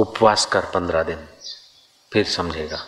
उपवास 0.00 0.46
कर 0.46 0.60
पंद्रह 0.60 1.02
दिन, 1.02 1.28
फिर 2.12 2.24
समझेगा। 2.24 2.86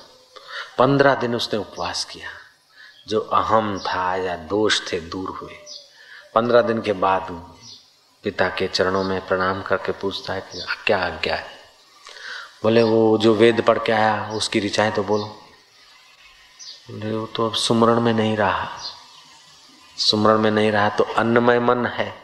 पंद्रह 0.79 1.15
दिन 1.15 1.35
उसने 1.35 1.59
उपवास 1.59 2.05
किया। 2.05 2.29
जो 3.09 3.21
अहम 3.21 3.79
था 3.79 4.17
या 4.17 4.37
दोष 4.37 4.93
थे, 4.93 5.01
दूर 5.01 5.29
हुए। 5.31 5.55
पंद्रह 6.35 6.63
दिन 6.63 6.83
के 6.83 6.93
बाद 6.93 7.27
पिता 8.23 8.49
के 8.49 8.69
चरणों 8.69 9.05
में 9.05 9.27
प्रणाम 9.27 9.63
करके 9.63 9.93
पूछता 9.93 10.33
है 10.33 10.41
कि 10.41 10.65
क्या 10.87 11.07
आज्ञा 11.07 11.37
है? 11.37 11.47
बोले, 12.63 12.83
वो 12.83 13.19
जो 13.19 13.35
वेद 13.35 13.61
पढ़ 13.61 13.79
के 13.79 13.93
आया, 13.93 14.31
उसकी 14.33 14.61
ऋचाएँ 14.61 14.93
तो 14.93 15.03
बोलो। 15.03 15.25
बोले, 15.25 17.17
वो 17.17 17.27
तो 17.27 17.47
अब 17.47 17.55
सुमरण 17.55 18.01
में 18.01 18.13
नहीं 18.13 18.37
रहा। 18.37 18.79
सुमरण 19.99 20.39
में 20.39 20.51
नहीं 20.51 20.73
रहा 20.73 20.89
तो 20.89 21.05
अन्नमय 21.05 21.59
मन 21.59 21.87
है। 21.87 22.15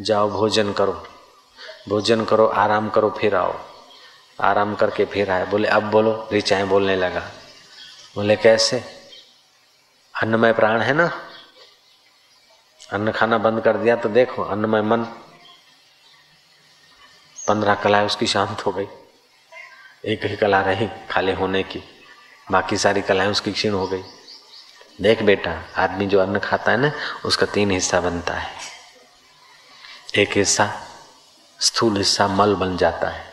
जाओ, 0.00 0.30
भोजन 0.30 0.72
करो। 0.72 1.06
भोजन 1.88 2.24
करो, 2.24 2.46
आराम 2.46 2.90
करो, 2.90 3.16
फिर 3.20 3.34
आओ। 3.34 3.60
आराम 4.40 4.74
करके 4.74 5.04
फिर 5.04 5.30
आए 5.30 5.46
बोले, 5.46 5.68
अब 5.68 5.82
बोलो। 5.82 6.28
ऋचाएँ 6.32 6.64
बोलने 6.64 6.96
लगा। 6.96 7.20
बोले, 8.14 8.36
कैसे? 8.36 8.84
अन्नमय 10.22 10.52
प्राण 10.52 10.80
है 10.80 10.92
ना? 10.92 11.22
अन्न 12.92 13.12
खाना 13.12 13.38
बंद 13.38 13.60
कर 13.60 13.76
दिया 13.76 13.96
तो 13.96 14.08
देखो, 14.08 14.42
अन्नमय 14.42 14.82
मन। 14.82 15.04
पंद्रह 17.48 17.74
कलाएँ 17.74 18.06
उसकी 18.06 18.26
शांत 18.26 18.66
हो 18.66 18.72
गई। 18.72 18.86
एक 20.04 20.24
ही 20.24 20.36
कला 20.36 20.60
रही, 20.60 20.88
खाली 21.10 21.32
होने 21.32 21.62
की। 21.62 21.82
बाकी 22.50 22.76
सारी 22.76 23.02
कलाएँ 23.02 23.30
उसकी 23.30 23.52
क्षीण 23.52 23.72
हो 23.72 23.86
गई। 23.86 24.02
देख 25.00 25.22
बेटा, 25.22 25.62
आदमी 25.76 26.06
जो 26.06 26.20
अन्न 26.20 26.38
खाता 26.38 26.72
है 26.72 26.78
ना, 26.78 26.92
उसका 27.24 27.46
तीन 27.46 27.70
हिस्सा 27.70 28.00
बनता 28.00 28.34
है। 28.34 28.50
एक 30.16 30.30
हिस्सा 30.32 30.80
स्थूल 31.60 31.96
हिस्सा 31.96 32.28
मल 32.28 32.54
बन 32.54 32.76
जाता 32.76 33.08
है। 33.08 33.27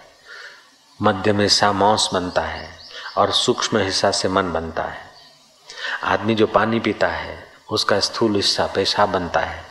मध्यम 1.02 1.40
हिस्सा 1.42 1.72
मांस 1.72 2.10
बनता 2.14 2.42
है 2.42 2.68
और 3.18 3.32
सूक्ष्म 3.32 3.78
हिस्सा 3.78 4.12
से 4.12 4.30
मन 4.30 4.52
बनता 4.52 4.84
है। 4.84 5.10
आदमी 6.04 6.36
जो 6.36 6.48
पानी 6.48 6.80
पीता 6.80 7.08
है, 7.08 7.48
उसका 7.72 8.00
स्थूल 8.00 8.36
हिस्सा 8.36 8.68
पेशाब 8.68 9.10
बनता 9.10 9.40
है। 9.40 9.64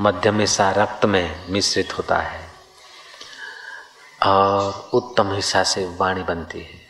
मध्यम 0.00 0.40
हिस्सा 0.40 0.70
रक्त 0.70 1.04
में 1.04 1.50
मिश्रित 1.50 1.98
होता 1.98 2.18
है 2.18 2.40
और 4.22 4.90
उत्तम 4.94 5.34
हिस्सा 5.34 5.62
से 5.64 5.84
वाणी 5.96 6.22
बनती 6.22 6.60
है। 6.60 6.80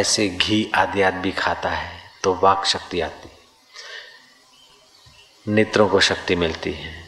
ऐसे 0.00 0.28
घी 0.28 0.70
आदि 0.74 1.02
आदि 1.02 1.32
खाता 1.32 1.70
है 1.70 2.10
तो 2.22 2.34
वाक 2.34 2.64
शक्ति 2.66 3.00
आती 3.00 3.30
नेत्रों 5.46 5.88
को 5.88 6.00
शक्ति 6.00 6.36
मिलती 6.36 6.72
है। 6.72 7.05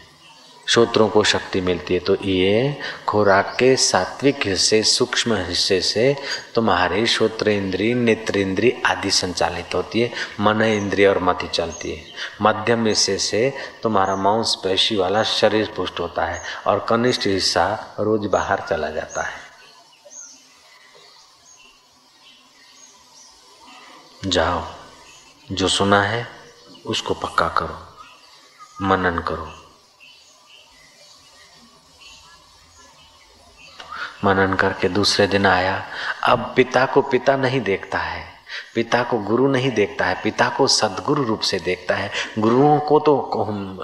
श्रोत्रों 0.69 1.08
को 1.08 1.24
शक्ति 1.24 1.61
मिलती 1.61 1.94
है। 1.94 2.00
तो 2.00 2.16
ये 2.22 2.80
खुराक 3.08 3.56
के 3.58 3.77
सात्विक 3.77 4.47
हिस्से, 4.47 4.83
सूक्ष्म 4.83 5.36
हिस्से 5.36 5.80
से 5.80 6.16
तुम्हारे 6.55 7.06
श्रोत्र 7.06 7.48
इंद्री 7.48 7.94
नेत्र 7.94 8.38
इंद्री 8.38 8.74
आदि 8.86 9.11
संचालित 9.11 9.74
होती 9.74 10.00
है। 10.00 10.11
मन 10.41 10.62
इंद्रिय 10.62 11.06
और 11.06 11.19
मति 11.19 11.48
चलती 11.48 11.92
है। 11.92 12.05
मध्यम 12.42 12.86
हिस्से 12.86 13.19
से 13.19 13.55
तुम्हारा 13.83 14.16
मांस, 14.16 14.55
पेशी 14.64 14.96
वाला 14.96 15.22
शरीर 15.22 15.72
पुष्ट 15.77 16.00
होता 16.00 16.24
है 16.24 16.42
और 16.66 16.86
कनिष्ठ 16.89 17.27
हिस्सा 17.27 17.96
रोज 18.00 18.27
बाहर 18.27 18.62
चला 18.70 18.91
जाता 18.91 19.22
है। 19.22 19.48
जाओ, 24.27 24.64
जो 25.52 25.69
सुना 25.69 26.02
है 26.02 26.28
उसको 26.86 27.14
पक्का 27.14 27.48
करो। 27.48 27.89
मनन 28.83 29.19
करो। 29.19 29.58
मनन 34.24 34.55
करके 34.55 34.88
दूसरे 34.88 35.27
दिन 35.27 35.47
आया। 35.47 35.86
अब 36.24 36.52
पिता 36.56 36.86
को 36.86 37.02
पिता 37.02 37.36
नहीं 37.36 37.61
देखता 37.61 37.98
है। 37.98 38.38
पिता 38.74 39.02
को 39.02 39.19
गुरु 39.19 39.48
नहीं 39.48 39.70
देखता 39.70 40.05
है। 40.05 40.20
पिता 40.22 40.48
को 40.48 40.66
सदगुरु 40.66 41.22
रूप 41.22 41.41
से 41.41 41.58
देखता 41.58 41.94
है। 41.94 42.11
गुरुओं 42.39 42.80
को 42.80 43.01
तो 43.01 43.30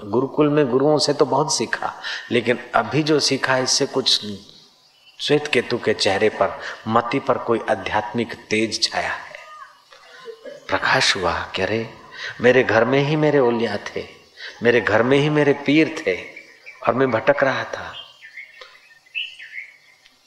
गुरुकुल 0.04 0.48
में 0.48 0.70
गुरुओं 0.70 0.98
से 0.98 1.12
तो 1.12 1.24
बहुत 1.24 1.56
सीखा। 1.56 1.94
लेकिन 2.30 2.58
अभी 2.74 3.02
जो 3.02 3.20
सीखा 3.20 3.54
है, 3.54 3.62
इससे 3.62 3.86
कुछ 3.86 4.26
श्वेत 5.20 5.46
केतु 5.46 5.78
के 5.78 5.94
चेहरे 5.94 6.28
पर, 6.28 6.60
मति 6.88 7.18
पर 7.18 7.38
कोई 7.38 7.60
आध्यात्मिक 7.70 8.34
तेज 8.34 8.90
छाया 8.90 9.10
है। 9.10 9.34
प्रकाश 10.68 11.16
हुआ 11.16 11.32
कि 11.54 11.62
अरे 11.62 11.94
मेरे 12.40 12.62
घर 12.62 12.84
में 12.84 13.00
ही 13.00 13.16
मेरे 13.16 13.38
ओलिया 13.38 13.76
थे। 13.76 14.06
मेरे 14.62 14.80
घर 14.80 15.02
में 15.02 15.18
ही 15.18 15.28
मेरे 15.28 15.52
पीर 15.52 16.04
थे। 16.06 16.34
और 16.88 16.94
मैं 16.94 17.10
भटक 17.10 17.44
रहा 17.44 17.64
था। 17.64 18.03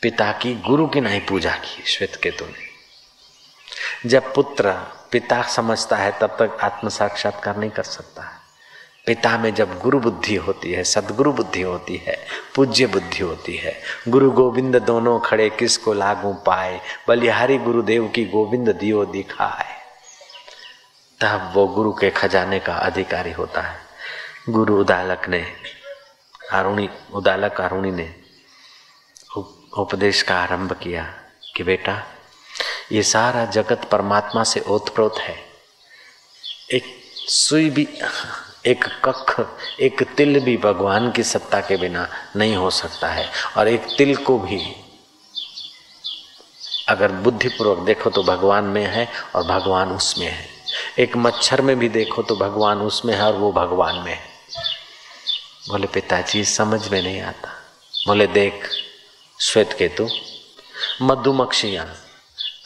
पिता 0.02 0.32
की, 0.32 0.56
गुरु 0.56 0.88
की 0.88 1.02
नहीं 1.02 1.22
पूजा 1.22 1.52
की, 1.52 1.84
श्वेत 1.84 2.16
केतु 2.16 2.46
ने। 2.46 2.68
जब 4.10 4.34
पुत्र 4.34 4.72
पिता 5.12 5.42
समझता 5.42 5.96
है, 5.96 6.20
तब 6.20 6.28
तक 6.28 6.58
आत्म 6.62 6.90
साक्षात्कार 6.90 7.58
नहीं 7.58 7.70
कर 7.70 7.84
सकता 7.84 8.22
है। 8.22 8.38
पिता 9.06 9.38
में 9.38 9.54
जब 9.54 9.80
गुरु 9.80 10.00
बुद्धि 10.00 10.36
होती 10.36 10.72
है, 10.72 10.84
सदगुरु 10.84 11.32
बुद्धि 11.32 11.62
होती 11.62 11.98
है, 11.98 12.28
पूज्य 12.56 12.88
बुद्धि 12.88 13.24
होती 13.24 13.58
है, 13.58 13.82
गुरु 14.08 14.32
गोविंद 14.32 14.76
दोनों 14.76 15.20
खड़े 15.20 15.50
किसको 15.50 15.94
लागू 15.94 16.34
पाए, 16.34 16.82
बलिहारी 17.08 17.58
गुरुदेव 17.58 18.08
की 18.08 18.26
गोविंद 18.26 18.70
दियो 18.70 19.06
दिखाए, 19.06 19.76
तब 21.20 21.52
वो 21.56 21.68
गुरु 21.68 21.92
के 21.92 22.10
खजाने 22.10 22.60
का 22.60 22.74
अधिकारी 22.74 23.32
होता 23.32 23.62
है। 23.62 23.80
गुरु 24.50 24.82
उदालक 24.82 25.30
ने 25.30 25.54
अरुणी 26.52 26.90
उदालक 27.14 27.62
अरुणी 27.62 27.92
ने 27.92 28.27
उपदेश 29.78 30.22
का 30.22 30.36
आरंभ 30.36 30.74
किया 30.74 31.04
कि 31.56 31.64
बेटा, 31.64 32.04
ये 32.92 33.04
सारा 33.04 33.46
जगत 33.46 33.90
परमात्मा 33.92 34.44
से 34.44 34.60
ओतप्रोत 34.60 35.18
है। 35.20 35.36
एक 36.74 36.84
सुई 37.30 37.70
भी, 37.70 37.88
एक 38.66 38.86
कख, 39.06 39.58
एक 39.80 40.04
तिल 40.04 40.40
भी 40.40 40.58
भगवान 40.58 41.12
की 41.12 41.24
सत्ता 41.24 41.62
के 41.62 41.78
बिना 41.78 42.10
नहीं 42.36 42.56
हो 42.56 42.70
सकता 42.70 43.08
है। 43.08 43.32
और 43.58 43.68
एक 43.68 43.88
तिल 43.98 44.16
को 44.16 44.40
भी 44.40 44.76
अगर 46.90 47.12
बुद्धिपूर्वक 47.12 47.78
देखो 47.78 48.10
तो 48.10 48.24
भगवान 48.24 48.64
में 48.64 48.86
है 48.86 49.12
और 49.36 49.44
भगवान 49.44 49.92
उसमें 49.92 50.28
है। 50.28 50.48
एक 51.00 51.18
मच्छर 51.18 51.62
में 51.62 51.80
भी 51.80 51.90
देखो 51.90 52.24
तो 52.24 52.36
भगवान 52.36 52.78
उसमें 52.78 53.16
है 53.16 53.22
और 53.22 53.34
वो 53.34 53.52
भगवान 53.52 53.96
में 53.96 54.14
है। 54.14 54.26
बोले, 55.70 55.88
पिताजी, 55.88 56.46
समझ 56.46 56.88
में 56.88 57.02
नहीं 57.02 57.22
आता। 57.22 57.50
बोले, 58.08 58.28
देख 58.28 58.70
श्वेत 59.42 59.74
केतु 59.74 60.08
मधुमक्षियाँ, 61.02 61.86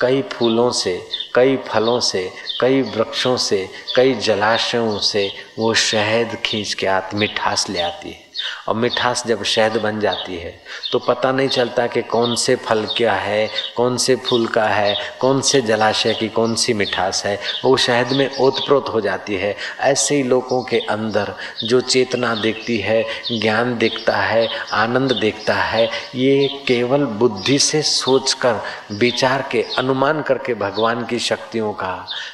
कई 0.01 0.21
फूलों 0.21 0.71
से, 0.71 1.09
कई 1.35 1.57
फलों 1.57 1.99
से, 1.99 2.31
कई 2.61 2.81
वृक्षों 2.81 3.37
से, 3.37 3.69
कई 3.95 4.13
जलाशयों 4.13 4.99
से 4.99 5.31
वो 5.59 5.73
शहद 5.73 6.35
खींच 6.45 6.73
के 6.73 6.87
आती 6.87 7.17
मिठास 7.17 7.69
ले 7.69 7.81
आती 7.81 8.09
है। 8.09 8.20
और 8.67 8.75
मिठास 8.75 9.23
जब 9.27 9.43
शहद 9.43 9.77
बन 9.81 9.99
जाती 9.99 10.35
है 10.35 10.59
तो 10.91 10.99
पता 10.99 11.31
नहीं 11.31 11.47
चलता 11.47 11.85
कि 11.87 12.01
कौन 12.01 12.35
से 12.35 12.55
फल 12.55 12.85
क्या 12.97 13.13
है, 13.13 13.49
कौन 13.75 13.97
से 13.97 14.15
फूल 14.15 14.45
का 14.47 14.65
है, 14.65 14.95
कौन 15.19 15.41
से 15.41 15.61
जलाशय 15.61 16.13
की 16.13 16.27
कौन 16.29 16.55
सी 16.55 16.73
मिठास 16.73 17.23
है। 17.25 17.39
वो 17.65 17.75
शहद 17.77 18.11
में 18.13 18.37
ओतप्रोत 18.37 18.89
हो 18.89 19.01
जाती 19.01 19.35
है। 19.35 19.55
ऐसे 19.79 20.15
ही 20.15 20.23
लोगों 20.23 20.61
के 20.63 20.79
अंदर 20.89 21.33
जो 21.63 21.79
चेतना 21.81 22.33
देखती 22.35 22.77
है, 22.77 23.03
ज्ञान 23.31 23.77
देखता 23.77 24.17
है, 24.17 24.47
आनंद 24.73 25.11
देखता 25.11 25.53
है, 25.53 25.85
ये 26.15 26.47
केवल 26.67 27.05
बुद्धि 27.21 27.57
से 27.59 27.81
सोचकर, 27.81 28.61
विचार 28.91 29.47
के, 29.51 29.65
अनुमान 29.77 30.21
करके 30.21 30.53
भगवान 30.53 31.05
की 31.05 31.19
शक्तियों 31.19 31.71
का, 31.73 31.93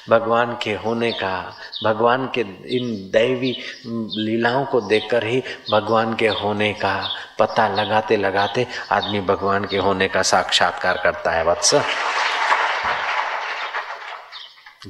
भगवान 0.09 0.57
के 0.63 0.73
होने 0.75 1.11
का, 1.11 1.55
भगवान 1.83 2.29
के 2.37 2.41
इन 2.77 2.93
दैवी, 3.13 3.55
लीलाओं 3.85 4.65
को 4.65 4.81
देखकर 4.81 5.25
ही 5.25 5.41
भगवान 5.71 6.13
के 6.19 6.27
होने 6.27 6.73
का 6.73 7.09
पता 7.39 7.67
लगाते 7.67 8.17
लगाते 8.17 8.67
आदमी 8.91 9.21
भगवान 9.21 9.65
के 9.65 9.77
होने 9.77 10.07
का 10.07 10.21
साक्षात्कार 10.21 10.97
करता 10.97 11.31
है, 11.31 11.43
वत्स। 11.43 11.75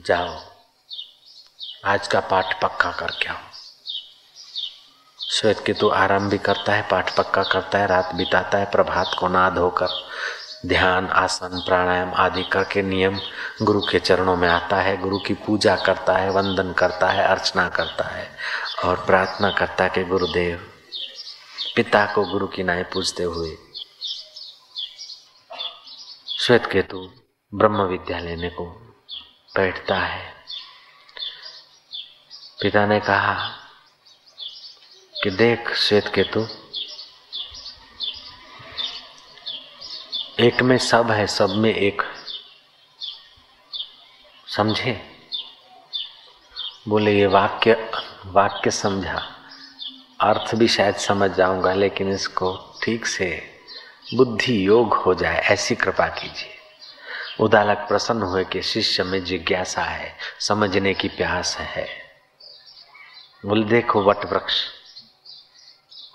जाओ। 0.05 0.39
आज 1.85 2.07
का 2.07 2.19
पाठ 2.19 2.61
पक्का 2.61 2.91
करके 2.91 3.29
आओ। 3.29 3.35
श्वेत 5.29 5.63
के 5.65 5.73
तो 5.73 5.89
आराम 5.89 6.29
भी 6.29 6.37
करता 6.37 6.73
है, 6.73 6.81
पाठ 6.81 7.15
पक्का 7.15 7.43
करता 7.43 7.77
है, 7.77 7.87
रात 7.87 8.15
बिताता 8.15 8.57
है, 8.57 8.65
प्रभात 8.65 9.15
को 9.19 9.27
ना 9.27 9.49
धोकर 9.49 10.07
ध्यान, 10.65 11.07
आसन, 11.07 11.63
प्राणायाम 11.67 12.13
आदि 12.13 12.43
करके 12.43 12.81
नियम 12.81 13.19
गुरु 13.61 13.81
के 13.81 13.99
चरणों 13.99 14.35
में 14.35 14.49
आता 14.49 14.77
है, 14.77 14.97
गुरु 14.97 15.19
की 15.19 15.33
पूजा 15.33 15.75
करता 15.75 16.13
है, 16.13 16.29
वंदन 16.29 16.73
करता 16.73 17.07
है, 17.07 17.27
अर्चना 17.27 17.69
करता 17.69 18.03
है 18.03 18.31
और 18.85 18.95
प्रार्थना 19.05 19.51
करता 19.51 19.83
है 19.83 19.89
कि 19.89 20.03
गुरुदेव 20.03 20.76
पिता 21.75 22.05
को 22.05 22.25
गुरु 22.25 22.47
की 22.47 22.63
नाई 22.63 22.83
पूजते 22.83 23.23
हुए 23.23 23.57
श्वेत 26.39 26.65
केतु 26.65 27.11
ब्रह्म 27.53 27.81
विद्या 27.81 28.19
लेने 28.19 28.49
को 28.49 28.65
बैठता 29.55 29.99
है। 29.99 30.33
पिता 32.61 32.85
ने 32.85 32.99
कहा 32.99 33.55
कि 35.23 35.29
देख 35.29 35.75
श्वेत 35.75 36.07
केतु 36.07 36.47
एक 40.39 40.61
में 40.61 40.77
सब 40.77 41.11
है, 41.11 41.27
सब 41.27 41.49
में 41.49 41.75
एक। 41.75 42.01
समझे? 44.55 45.19
बोले, 46.87 47.19
ये 47.19 47.25
वाक्य 47.25 47.91
वाक्य 48.25 48.71
समझा। 48.71 49.36
अर्थ 50.21 50.55
भी 50.55 50.67
शायद 50.67 50.95
समझ 50.95 51.31
जाऊँगा, 51.31 51.73
लेकिन 51.73 52.11
इसको 52.11 52.79
ठीक 52.83 53.05
से 53.05 53.43
बुद्धि 54.13 54.67
योग 54.67 54.93
हो 54.93 55.13
जाए, 55.13 55.37
ऐसी 55.37 55.75
कृपा 55.75 56.07
कीजिए। 56.07 56.49
उदालक 57.39 57.77
प्रसन्न 57.77 58.21
हुए 58.21 58.45
कि 58.45 58.61
शिष्य 58.61 59.03
में 59.03 59.23
जिज्ञासा 59.23 59.81
है, 59.81 60.17
समझने 60.39 60.93
की 60.93 61.07
प्यास 61.07 61.57
है। 61.57 61.87
बोले, 63.45 63.63
देखो 63.63 64.03
वट 64.03 64.25
वृक्ष। 64.25 64.53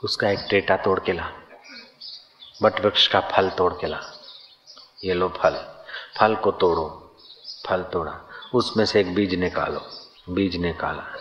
उसका 0.04 0.30
एक 0.30 0.46
टेटा 0.50 0.76
तोड़ 0.76 1.00
के 1.00 1.12
ला। 1.12 1.32
वट 2.62 2.80
वृक्ष 2.80 3.08
का 3.08 3.20
फल 3.20 3.50
तोड़ 3.50 3.72
के 3.72 3.86
ला। 3.86 4.00
ये 5.04 5.14
लो 5.14 5.28
फल। 5.28 5.84
फल 6.20 6.34
को 6.34 6.50
तोड़ो, 6.50 7.16
फल 7.66 7.82
तोड़ा। 7.82 8.30
उसमें 8.54 8.84
से 8.84 9.00
एक 9.00 9.14
बीज 9.14 9.34
निकालो, 9.34 9.90
बीज 10.28 10.56
निकाला। 10.56 11.18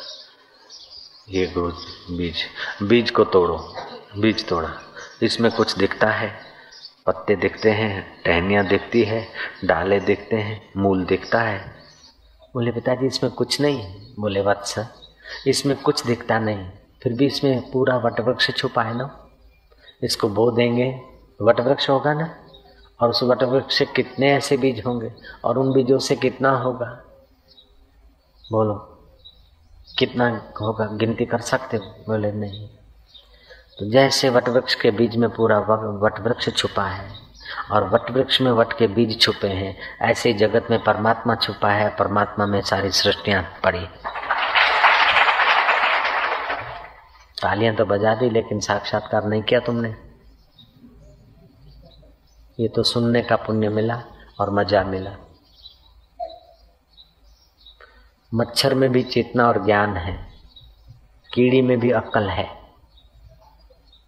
ये 1.31 1.53
बीज 1.57 2.35
बीज 2.83 3.11
को 3.11 3.23
तोड़ो, 3.23 3.75
बीज 4.17 4.47
तोड़ा। 4.47 4.69
इसमें 5.23 5.51
कुछ 5.51 5.77
दिखता 5.77 6.07
है, 6.07 6.31
पत्ते 7.05 7.35
दिखते 7.35 7.71
हैं, 7.71 8.23
टहनियाँ 8.23 8.65
दिखती 8.65 9.03
है, 9.03 9.27
डाले 9.65 9.99
दिखते 9.99 10.35
हैं, 10.35 10.69
मूल 10.77 11.05
दिखता 11.05 11.41
है। 11.41 11.71
बोले, 12.53 12.71
पिताजी, 12.71 13.07
इसमें 13.07 13.33
कुछ 13.33 13.61
नहीं। 13.61 13.91
बोले 14.19 14.41
वत्स 14.41 14.79
इसमें 15.47 15.81
कुछ 15.81 16.05
दिखता 16.05 16.39
नहीं। 16.39 16.69
फिर 17.03 17.13
भी 17.13 17.25
इसमें 17.25 17.71
पूरा 17.71 17.97
वटवृक्ष 17.97 18.51
छुपा 18.51 18.83
है 18.83 18.97
ना? 18.97 19.27
इसको 20.03 20.29
बो 20.29 20.51
देंगे। 20.51 21.01
वटवृक्ष 21.41 21.89
होगा 21.89 22.13
ना? 22.13 22.35
और 23.01 23.09
उस 23.09 23.23
वटवृक्ष 23.23 23.77
से 23.77 23.85
कितने 23.85 24.33
ऐसे 24.33 24.57
बीज 24.57 24.85
होंगे? 24.85 25.11
और 25.43 25.57
उन 25.57 25.73
बीजों 25.73 25.99
से 25.99 26.15
कितना 26.15 26.51
होगा? 26.51 27.03
बोलो 28.51 28.87
कितना 29.99 30.27
होगा? 30.61 30.85
गिनती 30.93 31.25
कर 31.25 31.41
सकते 31.41 31.77
हो? 31.77 31.95
बोले, 32.07 32.31
नहीं। 32.31 32.67
तो 33.79 33.89
जैसे 33.91 34.29
वटवृक्ष 34.29 34.75
के 34.75 34.91
बीज 34.91 35.15
में 35.15 35.29
पूरा 35.29 35.59
वटवृक्ष 36.03 36.49
छुपा 36.49 36.85
है 36.85 37.09
और 37.71 37.87
वटवृक्ष 37.89 38.41
में 38.41 38.51
वट 38.51 38.73
के 38.77 38.87
बीज 38.87 39.19
छुपे 39.21 39.47
हैं, 39.47 39.75
ऐसे 40.01 40.29
ही 40.29 40.37
जगत 40.37 40.67
में 40.71 40.83
परमात्मा 40.83 41.35
छुपा 41.35 41.71
है, 41.71 41.89
परमात्मा 41.89 42.45
में 42.45 42.61
सारी 42.61 42.91
सृष्टियाँ 42.91 43.43
पड़ी। 43.63 43.85
तालियाँ 47.41 47.75
तो 47.75 47.85
बजा 47.85 48.15
दी, 48.15 48.29
लेकिन 48.29 48.59
साक्षात्कार 48.59 49.25
नहीं 49.25 49.43
किया 49.43 49.59
तुमने। 49.59 49.95
ये 52.59 52.67
तो 52.67 52.83
सुनने 52.83 53.21
का 53.21 53.35
पुण्य 53.35 53.69
मिला 53.69 54.01
और 54.39 54.49
मज़ा 54.49 54.83
मिला। 54.83 55.11
मच्छर 58.33 58.73
में 58.73 58.91
भी 58.91 59.03
चेतना 59.03 59.47
और 59.47 59.65
ज्ञान 59.65 59.97
है, 59.97 60.33
कीड़ी 61.33 61.61
में 61.61 61.79
भी 61.79 61.91
अक्ल 61.91 62.29
है, 62.29 62.61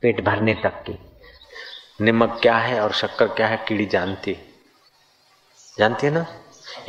पेट 0.01 0.25
भरने 0.25 0.53
तक 0.53 0.69
की। 0.69 0.99
निमक 2.01 2.39
क्या 2.41 2.57
है 2.57 2.81
और 2.81 2.91
शक्कर 2.91 3.27
क्या 3.27 3.47
है, 3.47 3.65
कीड़ी 3.67 3.85
जानती। 3.85 4.37
जानती 5.79 6.07
है 6.07 6.13
ना? 6.13 6.25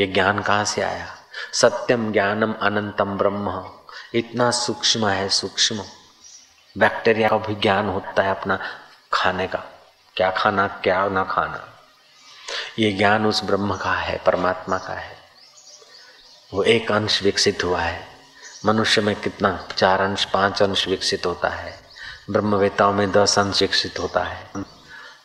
ये 0.00 0.06
ज्ञान 0.06 0.38
कहाँ 0.38 0.64
से 0.64 0.82
आया? 0.82 1.06
सत्यम 1.52 2.12
ज्ञानम 2.12 2.52
अनंतम 2.52 3.18
ब्रह्म। 3.18 3.70
इतना 4.14 4.50
सूक्ष्म 4.50 5.08
है, 5.08 5.28
सूक्ष्म। 5.28 5.82
बैक्टीरिया 6.78 7.28
का 7.28 7.38
भी 7.38 7.54
ज्ञान 7.54 7.88
होता 7.88 8.22
है 8.22 8.30
अपना 8.30 8.58
खाने 9.12 9.46
का। 9.46 9.64
क्या 10.16 10.30
खाना, 10.30 10.68
क्या 10.68 11.08
ना 11.08 11.24
खाना। 11.24 11.70
ये 12.78 12.92
ज्ञान 12.92 13.26
उस 13.26 13.44
ब्रह्म 13.44 13.76
का 13.76 13.92
है, 13.92 14.20
परमात्मा 14.26 14.78
का 14.78 14.94
है। 14.94 15.13
वो 16.54 16.62
एक 16.62 16.92
अंश 16.92 17.22
विकसित 17.22 17.64
हुआ 17.64 17.80
है। 17.80 18.06
मनुष्य 18.66 19.00
में 19.00 19.16
कितना? 19.16 19.68
चार 19.76 20.00
अंश, 20.00 20.24
पाँच 20.24 20.62
अंश 20.62 20.88
विकसित 20.88 21.26
होता 21.26 21.48
है। 21.48 21.80
ब्रह्मवेताओं 22.30 22.92
में 22.92 23.12
दस 23.12 23.38
अंश 23.38 23.62
विकसित 23.62 23.98
होता 23.98 24.20
है। 24.20 24.50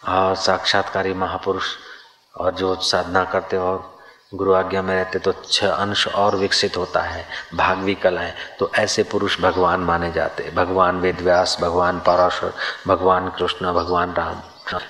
और 0.07 0.35
साक्षात्कारी 0.35 1.13
महापुरुष 1.13 1.63
और 2.37 2.53
जो 2.53 2.75
साधना 2.75 3.23
करते 3.23 3.57
और 3.57 3.97
गुरु 4.33 4.53
आज्ञा 4.53 4.81
में 4.81 4.95
रहते 4.95 5.19
तो 5.19 5.33
छह 5.51 5.69
अंश 5.69 6.07
और 6.07 6.35
विकसित 6.35 6.77
होता 6.77 7.01
है। 7.01 7.27
भागवी 7.55 7.95
कलाएँ 7.95 8.33
तो 8.59 8.71
ऐसे 8.75 9.03
पुरुष 9.03 9.39
भगवान 9.41 9.79
माने 9.79 10.11
जाते। 10.11 10.51
भगवान 10.55 10.99
वेद 10.99 11.21
व्यास 11.21 11.57
भगवान 11.61 11.99
पराशर, 11.99 12.53
भगवान 12.87 13.29
कृष्ण, 13.29 13.73
भगवान 13.73 14.13
राम। 14.13 14.35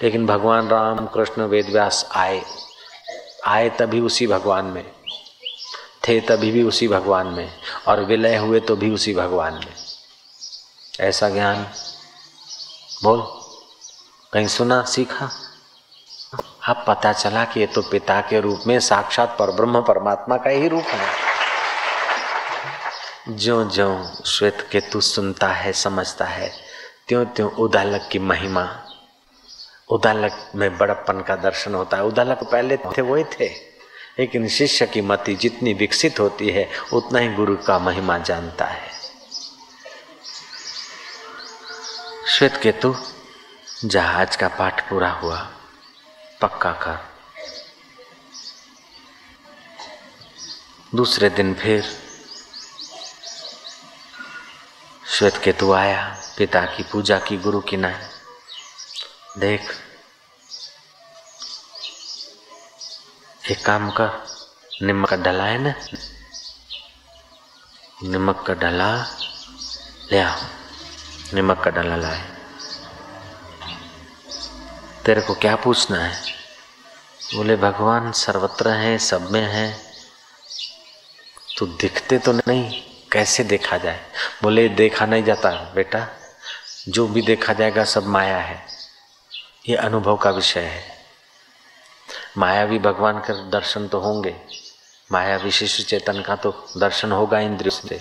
लेकिन 0.04 0.26
भगवान 0.26 0.68
राम, 0.68 1.06
कृष्ण 1.06 1.42
वेद 1.42 1.70
व्यास 1.70 2.10
आए। 2.16 2.42
आए 3.48 3.70
तभी 3.70 4.02
उसी 4.02 4.28
भगवान 4.28 4.66
में। 4.66 4.99
थे 6.10 6.22
तभी 6.22 6.52
भी 6.52 6.64
उसी 6.64 6.88
भगवान 6.88 7.28
में, 7.28 7.58
और 7.88 8.00
विलय 8.00 8.36
हुए 8.36 8.60
तो 8.60 8.76
भी 8.76 8.92
उसी 8.92 9.16
भगवान 9.16 9.54
में। 9.54 9.74
ऐसा 11.00 11.30
ज्ञान। 11.30 11.68
बोल। 13.04 13.22
कहीं 14.34 14.48
सुना, 14.48 14.84
सीखा? 14.84 15.32
अब 16.68 16.86
पता 16.88 17.14
चला 17.14 17.46
कि 17.46 17.60
ये 17.60 17.68
तो 17.68 17.82
पिता 17.82 18.22
के 18.22 18.40
रूप 18.40 18.62
में 18.68 18.80
साक्षात 18.80 19.36
पर 19.40 19.52
ब्रह्म 19.52 19.82
परमात्मा 19.82 20.38
का 20.38 20.50
ही 20.50 20.68
रूप 20.68 20.84
है। 20.84 21.10
जो 23.30 23.64
जो 23.64 24.12
श्वेत 24.26 24.70
केतु 24.72 25.02
सुनता 25.02 25.48
है, 25.48 25.74
समझता 25.74 26.26
है, 26.26 26.54
त्यों 27.08 27.26
त्यों 27.26 27.52
उदालक 27.52 28.10
की 28.12 28.20
महिमा। 28.20 28.86
उदालक 29.90 30.52
में 30.56 30.78
बड़प्पन 30.78 31.22
का 31.22 31.36
दर्शन 31.36 31.76
होता 31.76 31.98
है। 31.98 32.04
उदालक 32.04 32.44
पहले 32.44 32.78
थे, 32.78 33.02
वही 33.02 33.24
थे। 33.24 33.69
लेकिन 34.20 34.48
शिष्य 34.48 34.86
की 34.88 35.02
मति 35.02 35.36
जितनी 35.36 35.74
विकसित 35.74 36.20
होती 36.20 36.50
है, 36.50 36.70
उतना 36.94 37.20
ही 37.20 37.34
गुरु 37.34 37.56
का 37.58 37.80
महिमा 37.80 38.18
जानता 38.18 38.66
है। 38.66 38.92
श्वेत 42.28 42.58
केतु 42.58 42.96
जहाज़ 43.86 44.38
का 44.38 44.48
पाठ 44.48 44.90
पूरा 44.90 45.12
हुआ, 45.12 45.40
पक्का 46.42 46.72
कर। 46.72 46.98
दूसरे 50.96 51.30
दिन 51.30 51.54
फिर 51.54 51.84
श्वेत 55.08 55.38
केतु 55.38 55.72
आया, 55.72 56.18
पिता 56.38 56.66
की 56.66 56.84
पूजा 56.84 57.20
की 57.20 57.38
गुरु 57.38 57.62
की 57.62 57.78
नाय 57.78 58.10
देख 59.38 59.62
एक 63.52 63.66
काम 63.66 63.92
कर 63.92 64.28
नमक 64.84 65.10
का 65.10 65.16
डला 65.16 65.44
है 65.44 65.58
ना 65.58 65.74
नमक 68.04 68.44
का 68.48 68.54
डला 68.54 69.06
ले 70.12 70.20
आओ 70.20 70.42
नमक 71.34 71.64
का 71.64 71.70
डला 71.70 71.96
लाए 71.96 72.30
तेरे 75.06 75.22
को 75.22 75.34
क्या 75.34 75.56
पूछना 75.56 75.98
है 75.98 76.34
बोले 77.36 77.56
भगवान 77.56 78.12
सर्वत्र 78.12 78.70
है 78.70 78.98
सब 78.98 79.32
में 79.32 79.48
है 79.48 79.90
तो 81.58 81.66
दिखते 81.66 82.18
तो 82.18 82.34
नहीं, 82.34 82.84
कैसे 83.12 83.44
देखा 83.44 83.78
जाए? 83.78 84.12
बोले, 84.44 84.70
देखा 84.70 85.06
नहीं 85.06 85.24
जाता, 85.24 85.50
बेटा। 85.52 86.08
जो 86.90 87.08
भी 87.08 87.22
देखा 87.22 87.54
जाएगा, 87.54 87.84
सब 87.84 88.06
माया 88.06 88.38
है। 88.38 88.66
ये 89.70 89.76
अनुभव 89.76 90.18
का 90.18 90.30
विषय 90.30 90.60
है। 90.60 90.99
माया 92.38 92.66
भी 92.66 92.80
भगवान 92.80 93.20
के 93.20 93.34
दर्शन 93.50 93.88
तो 93.88 94.00
होंगे। 94.00 94.36
माया 95.12 95.38
विशिष्ट 95.38 95.88
चेतन 95.88 96.22
का 96.22 96.36
तो 96.36 96.66
दर्शन 96.78 97.12
होगा 97.12 97.40
इंद्रियों 97.40 97.88
से। 97.88 98.00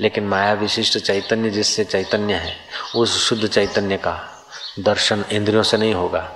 लेकिन 0.00 0.26
माया 0.26 0.52
विशिष्ट 0.52 0.98
चैतन्य 0.98 1.50
जिससे 1.50 1.84
चैतन्य 1.84 2.34
है, 2.34 2.56
उस 2.96 3.28
शुद्ध 3.28 3.46
चैतन्य 3.46 3.96
का 3.96 4.44
दर्शन 4.80 5.24
इंद्रियों 5.32 5.62
से 5.62 5.76
नहीं 5.76 5.94
होगा। 5.94 6.32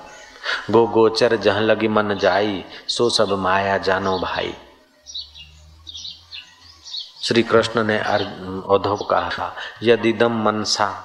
गो 0.70 0.87
गोचर 0.87 1.37
जह 1.37 1.58
लगी 1.61 1.88
मन 1.88 2.18
जाई, 2.18 2.64
सो 2.88 3.11
सब 3.11 3.32
माया 3.32 3.78
जानो 3.78 4.18
भाई। 4.18 4.54
श्री 7.23 7.42
कृष्ण 7.42 7.85
ने 7.85 7.99
औधव 8.61 8.97
को 8.97 9.04
कहा 9.04 9.56
यदिदम 9.82 10.44
मनसा 10.44 11.04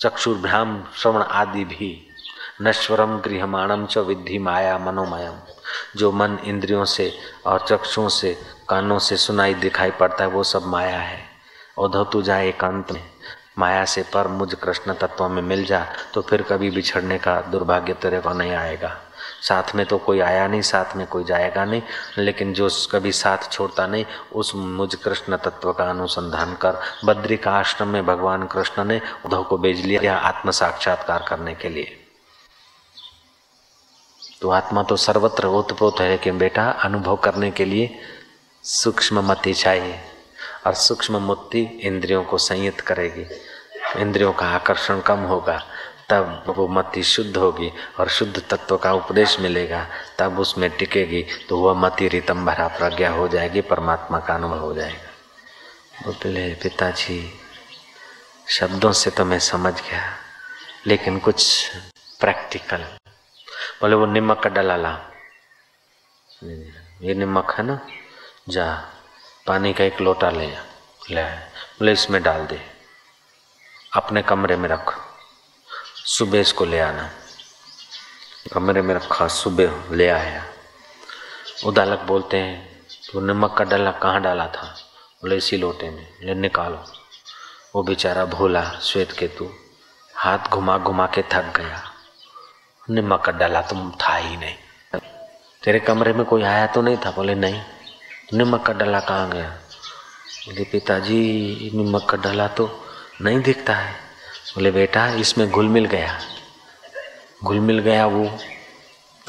चक्षुर्भ्याम 0.00 0.84
श्रवण 0.96 1.22
आदि 1.22 1.64
भी 1.64 2.09
नश्वरम 2.62 3.18
गृहमाणम 3.20 3.86
च 3.86 3.98
विद्धि 3.98 4.38
माया 4.38 4.78
मनोमयम। 4.78 5.38
जो 5.96 6.10
मन 6.12 6.38
इंद्रियों 6.44 6.84
से 6.84 7.12
और 7.46 7.64
चक्षुओं 7.68 8.08
से, 8.08 8.36
कानों 8.68 8.98
से 8.98 9.16
सुनाई 9.16 9.54
दिखाई 9.56 9.90
पड़ता 9.90 10.24
है, 10.24 10.30
वो 10.30 10.42
सब 10.44 10.66
माया 10.66 10.98
है। 10.98 11.18
औधव 11.78 12.08
तू 12.12 12.22
जाए 12.22 12.48
एकांत 12.48 12.92
में, 12.92 13.02
माया 13.58 13.84
से 13.84 14.02
पर 14.14 14.28
मुझ 14.28 14.52
कृष्ण 14.54 14.94
तत्व 14.94 15.28
में 15.28 15.42
मिल 15.42 15.64
जा 15.64 15.86
तो 16.14 16.20
फिर 16.22 16.42
कभी 16.42 16.70
बिछड़ने 16.70 17.18
का 17.18 17.40
दुर्भाग्य 17.42 17.92
तेरे 17.92 18.20
को 18.20 18.32
नहीं 18.32 18.52
आएगा। 18.52 18.96
साथ 19.42 19.74
में 19.74 19.84
तो 19.86 19.98
कोई 19.98 20.20
आया 20.20 20.46
नहीं, 20.48 20.62
साथ 20.62 20.96
में 20.96 21.06
कोई 21.06 21.24
जाएगा 21.24 21.64
नहीं, 21.64 21.82
लेकिन 22.18 22.52
जो 22.52 22.68
कभी 22.92 23.12
साथ 23.12 23.50
छोड़ता 23.52 23.86
नहीं, 23.86 24.04
उस 24.32 24.54
मुझ 24.54 24.94
कृष्ण 24.94 25.36
तत्व 25.36 25.72
का 25.72 25.84
अनुसंधान 25.84 26.54
कर 26.54 26.80
बद्री 27.04 27.36
का 27.36 27.52
आश्रम 27.52 27.88
में 27.88 28.04
भगवान 28.06 28.46
कृष्ण 28.46 28.84
ने 28.84 29.00
उद्धव 29.26 29.42
को 29.42 29.58
भेज 29.58 29.84
लिया 29.86 30.16
आत्म 30.18 30.50
साक्षात्कार 30.50 31.24
करने 31.28 31.54
के 31.54 31.68
लिए। 31.68 31.96
तो 34.40 34.50
आत्मा 34.50 34.82
तो 34.82 34.96
सर्वत्र 34.96 35.46
ओतप्रोत 35.46 36.00
है, 36.00 36.08
लेकिन 36.10 36.38
बेटा, 36.38 36.68
अनुभव 36.84 37.16
करने 37.16 37.50
के 37.50 37.64
लिए 37.64 37.98
सूक्ष्म 38.64 39.20
मति 39.30 39.52
चाहिए 39.54 39.98
और 40.66 40.74
सूक्ष्म 40.74 41.18
मुक्ति 41.18 41.60
इंद्रियों 41.82 42.22
को 42.24 42.38
संयत 42.38 42.80
करेगी। 42.80 43.26
इंद्रियों 44.00 44.32
का 44.32 44.46
आकर्षण 44.46 45.00
कम 45.00 45.18
होगा, 45.24 45.58
तब 46.10 46.54
वो 46.56 46.66
मति 46.68 47.02
शुद्ध 47.02 47.36
होगी 47.36 47.70
और 48.00 48.08
शुद्ध 48.08 48.42
तत्व 48.50 48.76
का 48.76 48.92
उपदेश 48.92 49.38
मिलेगा, 49.40 49.86
तब 50.18 50.38
उसमें 50.38 50.68
टिकेगी 50.70 51.24
तो 51.48 51.58
वह 51.58 51.74
मति 51.80 52.08
रितम 52.08 52.44
भरा 52.46 52.68
प्रज्ञा 52.68 53.10
हो 53.10 53.28
जाएगी, 53.28 53.60
परमात्मा 53.62 54.18
का 54.18 54.34
अनुभव 54.34 54.58
हो 54.58 54.72
जाएगा। 54.74 56.06
बोले, 56.06 56.48
पिताजी, 56.54 57.22
शब्दों 58.48 58.92
से 58.92 59.10
तो 59.10 59.24
मैं 59.24 59.38
समझ 59.38 59.74
गया, 59.74 60.02
लेकिन 60.86 61.18
कुछ 61.18 61.70
प्रैक्टिकल 62.20 62.84
बोले 63.80 63.94
वो 63.96 64.06
नमक 64.06 64.42
का 64.42 64.50
डला 64.50 64.76
ला 64.76 64.92
ये 67.02 67.14
नमक 67.14 67.50
है 67.56 67.62
ना 67.64 67.76
जा 68.48 68.66
पानी 69.46 69.72
का 69.72 69.84
एक 69.84 70.00
लोटा 70.00 70.30
ले 70.30 70.48
ले 71.10 71.24
बोले 71.76 71.92
इसमें 71.92 72.22
डाल 72.22 72.44
दे 72.46 72.60
अपने 73.96 74.22
कमरे 74.22 74.56
में 74.56 74.68
रख 74.68 74.92
सुबह 76.06 76.40
इसको 76.40 76.64
ले 76.64 76.80
आना 76.80 77.08
कमरे 78.52 78.82
में 78.82 78.94
रखा 78.94 79.26
सुबह 79.40 79.94
ले 79.96 80.08
आया 80.10 80.44
उदालक 81.66 82.02
बोलते 82.08 82.36
हैं 82.36 82.58
तो 83.06 83.20
नमक 83.20 83.56
का 83.58 83.64
डला 83.64 83.92
कहाँ 84.02 84.20
डाला 84.22 84.46
था 84.56 84.66
बोले 85.22 85.36
इसी 85.36 85.56
लोटे 85.56 85.90
में 85.90 86.06
ले 86.26 86.34
निकालो 86.36 86.84
वो 87.74 87.82
बेचारा 87.82 88.24
भोला 88.34 88.62
श्वेत 88.82 89.12
केतु 89.18 89.48
हाथ 90.14 90.50
घुमा 90.52 90.78
घुमा 90.78 91.06
के 91.14 91.22
थक 91.32 91.52
गया 91.56 91.89
नमक 92.90 93.24
का 93.24 93.32
डला, 93.32 93.62
तुम 93.62 93.90
था 93.90 94.14
ही 94.14 94.36
नहीं। 94.36 94.54
तेरे 95.62 95.80
कमरे 95.80 96.12
में 96.12 96.24
कोई 96.24 96.42
आया 96.42 96.66
तो 96.66 96.82
नहीं 96.82 96.96
था? 96.96 97.10
बोले, 97.10 97.34
नहीं। 97.34 97.62
नमक 98.34 98.66
का 98.66 98.72
डला 98.72 99.00
कहाँ 99.00 99.30
गया? 99.30 99.48
बोले, 100.46 100.64
पिताजी 100.64 101.70
नमक 101.74 102.10
का 102.10 102.16
डाला 102.16 102.48
तो 102.48 102.86
नहीं 103.22 103.42
दिखता 103.42 103.74
है। 103.74 103.92
बोले, 104.54 104.70
बेटा, 104.70 105.08
इसमें 105.08 105.50
घुल 105.50 105.68
मिल 105.68 105.84
गया। 105.84 106.20
घुल 107.44 107.60
मिल 107.60 107.78
गया 107.78 108.06
वो। 108.06 108.38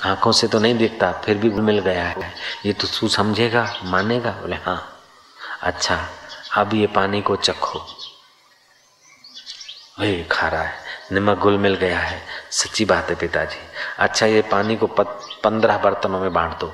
आँखों 0.03 0.31
से 0.31 0.48
तो 0.48 0.60
नहीं 0.60 0.75
दिखता, 0.75 1.12
फिर 1.12 1.38
भी 1.38 1.50
घुल 1.50 1.62
मिल 1.62 1.79
गया 1.79 2.03
है। 2.03 2.34
ये 2.65 2.74
तो 2.74 2.88
तू 2.88 3.08
समझेगा, 3.08 3.79
मानेगा? 3.84 4.31
बोले 4.31 4.55
हाँ। 4.55 4.98
अच्छा 5.62 6.10
अब 6.55 6.74
ये 6.74 6.88
पानी 6.88 7.22
को 7.22 7.36
चखो। 7.36 7.79
वही 10.00 10.24
खा 10.24 10.48
रहा 10.48 10.63
है। 10.63 10.80
नमक 11.12 11.38
घुल 11.38 11.58
मिल 11.58 11.75
गया 11.75 12.00
है। 12.00 12.22
सच्ची 12.51 12.86
बात 12.86 13.10
है 13.10 13.15
पिताजी। 13.15 13.60
अच्छा 14.00 14.25
ये 14.25 14.41
पानी 14.41 14.75
को 14.75 14.88
पंद्रह 15.44 15.77
बर्तनों 15.77 16.20
में 16.20 16.34
बांट 16.34 16.60
दो। 16.60 16.68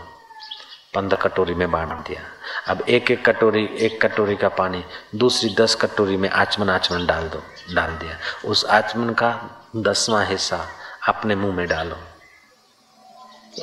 पंद्रह 0.96 1.18
कटोरी 1.18 1.54
में 1.54 1.72
बांट 1.72 1.90
दिया। 1.90 2.22
अब 2.68 2.82
एक 2.82 3.12
एक 3.12 3.26
कटोरी 3.26 3.66
एक 3.66 4.02
कटोरी 4.02 4.36
का 4.36 4.50
पानी, 4.50 4.84
दूसरी 5.16 5.56
दस 5.56 5.76
कटोरी 5.76 6.18
में 6.18 6.30
आचमन 6.30 6.70
आचमन 6.70 7.06
डाल 7.06 7.28
दो, 7.30 7.44
डाल 7.74 7.92
दिया। 7.92 8.18
उस 8.46 8.66
आचमन 8.66 9.10
का 9.14 9.32
दसवां 9.76 10.26
हिस्सा 10.28 10.66
अपने 11.08 11.36
मुँह 11.36 11.56
में 11.56 11.68
डालो। 11.68 11.98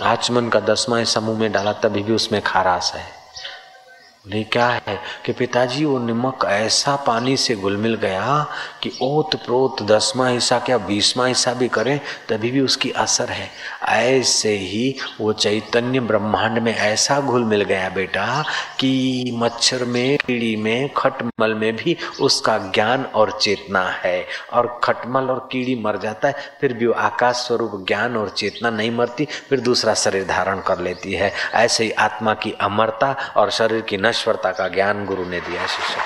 आचमन 0.02 0.49
का 0.49 0.61
दसवां 0.61 1.00
हिस्सा 1.00 1.21
मुँह 1.21 1.38
में 1.38 1.52
डाला, 1.52 1.73
तभी 1.73 2.02
भी 2.02 2.12
उसमें 2.12 2.43
खारास 2.43 2.93
है। 2.95 3.24
बोले, 4.25 4.45
क्या 4.45 4.69
है 4.69 4.99
कि 5.26 5.33
पिताजी, 5.33 5.85
वो 5.85 5.99
नमक 5.99 6.45
ऐसा 6.45 6.97
पानी 6.97 7.37
से 7.37 7.54
घुल 7.57 7.76
मिल 7.76 7.95
गया 7.95 8.47
कि 8.83 8.93
ओत 9.02 9.37
प्रोत 9.37 9.83
दसवा 9.83 10.28
हिस्सा, 10.28 10.59
क्या 10.59 10.78
बीसवा 10.78 11.26
हिस्सा 11.26 11.52
भी 11.52 11.69
करें, 11.69 12.00
तभी 12.28 12.50
भी 12.50 12.61
उसकी 12.61 12.90
असर 12.90 13.28
है। 13.28 13.50
ऐसे 13.88 14.57
ही 14.57 14.95
वो 15.21 15.33
चैतन्य 15.33 16.00
ब्रह्मांड 16.00 16.59
में 16.59 16.76
ऐसा 16.76 17.21
घुल 17.21 17.45
मिल 17.45 17.62
गया 17.62 17.88
बेटा 17.88 18.45
कि 18.81 19.31
मच्छर 19.35 19.85
में, 19.85 20.19
कीड़ी 20.19 20.57
में, 20.57 20.90
खटमल 20.97 21.54
में 21.54 21.76
भी 21.76 21.97
उसका 22.21 22.59
ज्ञान 22.59 23.04
और 23.04 23.38
चेतना 23.43 23.83
है। 23.83 24.26
और 24.52 24.81
खटमल 24.85 25.25
और 25.25 25.49
कीड़ी 25.52 25.75
मर 25.75 25.97
जाता 25.97 26.28
है, 26.28 26.35
फिर 26.61 26.73
भी 26.73 26.87
वो 26.87 26.93
आकाश 26.93 27.35
स्वरूप 27.35 27.85
ज्ञान 27.88 28.16
और 28.16 28.28
चेतना 28.28 28.71
नहीं 28.71 28.90
मरती, 28.90 29.25
फिर 29.25 29.61
दूसरा 29.61 29.95
शरीर 29.95 30.25
धारण 30.25 30.61
कर 30.61 30.78
लेती 30.78 31.12
है। 31.12 31.33
ऐसे 31.54 31.85
ही 31.85 31.90
आत्मा 31.90 32.35
की 32.35 32.52
अमरता 32.61 33.16
और 33.37 33.50
शरीर 33.50 33.81
की 33.81 33.97
नश 33.97 34.13
नश्वरता 34.14 34.52
का 34.52 34.68
ज्ञान 34.68 35.06
गुरु 35.06 35.25
ने 35.25 35.40
दिया 35.40 35.66
शिष्य। 35.66 36.00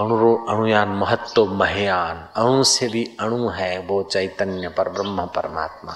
अणु 0.00 0.46
अणुयान 0.48 0.88
महत्व 0.88 1.46
महयान। 1.46 2.28
अणु 2.36 2.64
से 2.64 2.88
भी 2.88 3.16
अणु 3.20 3.48
है 3.48 3.78
वो 3.78 4.02
चैतन्य 4.02 4.68
पर, 4.68 4.88
ब्रह्म 4.88 5.26
परमात्मा। 5.26 5.94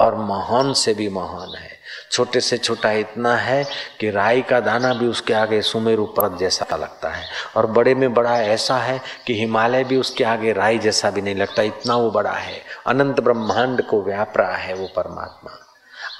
और 0.00 0.14
महान 0.14 0.72
से 0.72 0.94
भी 0.94 1.08
महान 1.08 1.54
है। 1.54 1.80
छोटे 2.12 2.40
से 2.40 2.58
छोटा 2.58 2.90
इतना 2.90 3.36
है 3.36 3.64
कि 4.00 4.10
राई 4.10 4.42
का 4.42 4.60
दाना 4.60 4.94
भी 4.94 5.06
उसके 5.06 5.34
आगे 5.34 5.62
सुमेरु 5.62 6.04
पर्वत 6.06 6.38
जैसा 6.38 6.76
लगता 6.76 7.08
है। 7.08 7.28
और 7.56 7.66
बड़े 7.66 7.94
में 7.94 8.14
बड़ा 8.14 8.36
ऐसा 8.36 8.76
है 8.76 9.00
कि 9.26 9.34
हिमालय 9.34 9.84
भी 9.84 9.96
उसके 9.96 10.24
आगे 10.24 10.52
राई 10.52 10.78
जैसा 10.78 11.10
भी 11.10 11.22
नहीं 11.22 11.34
लगता, 11.34 11.62
इतना 11.62 11.96
वो 11.96 12.10
बड़ा 12.10 12.32
है। 12.32 12.64
अनंत 12.86 13.20
ब्रह्मांड 13.20 13.82
को 13.82 14.02
व्याप 14.02 14.32
रहा 14.36 14.56
है 14.56 14.74
वो 14.74 14.88
परमात्मा। 14.96 15.70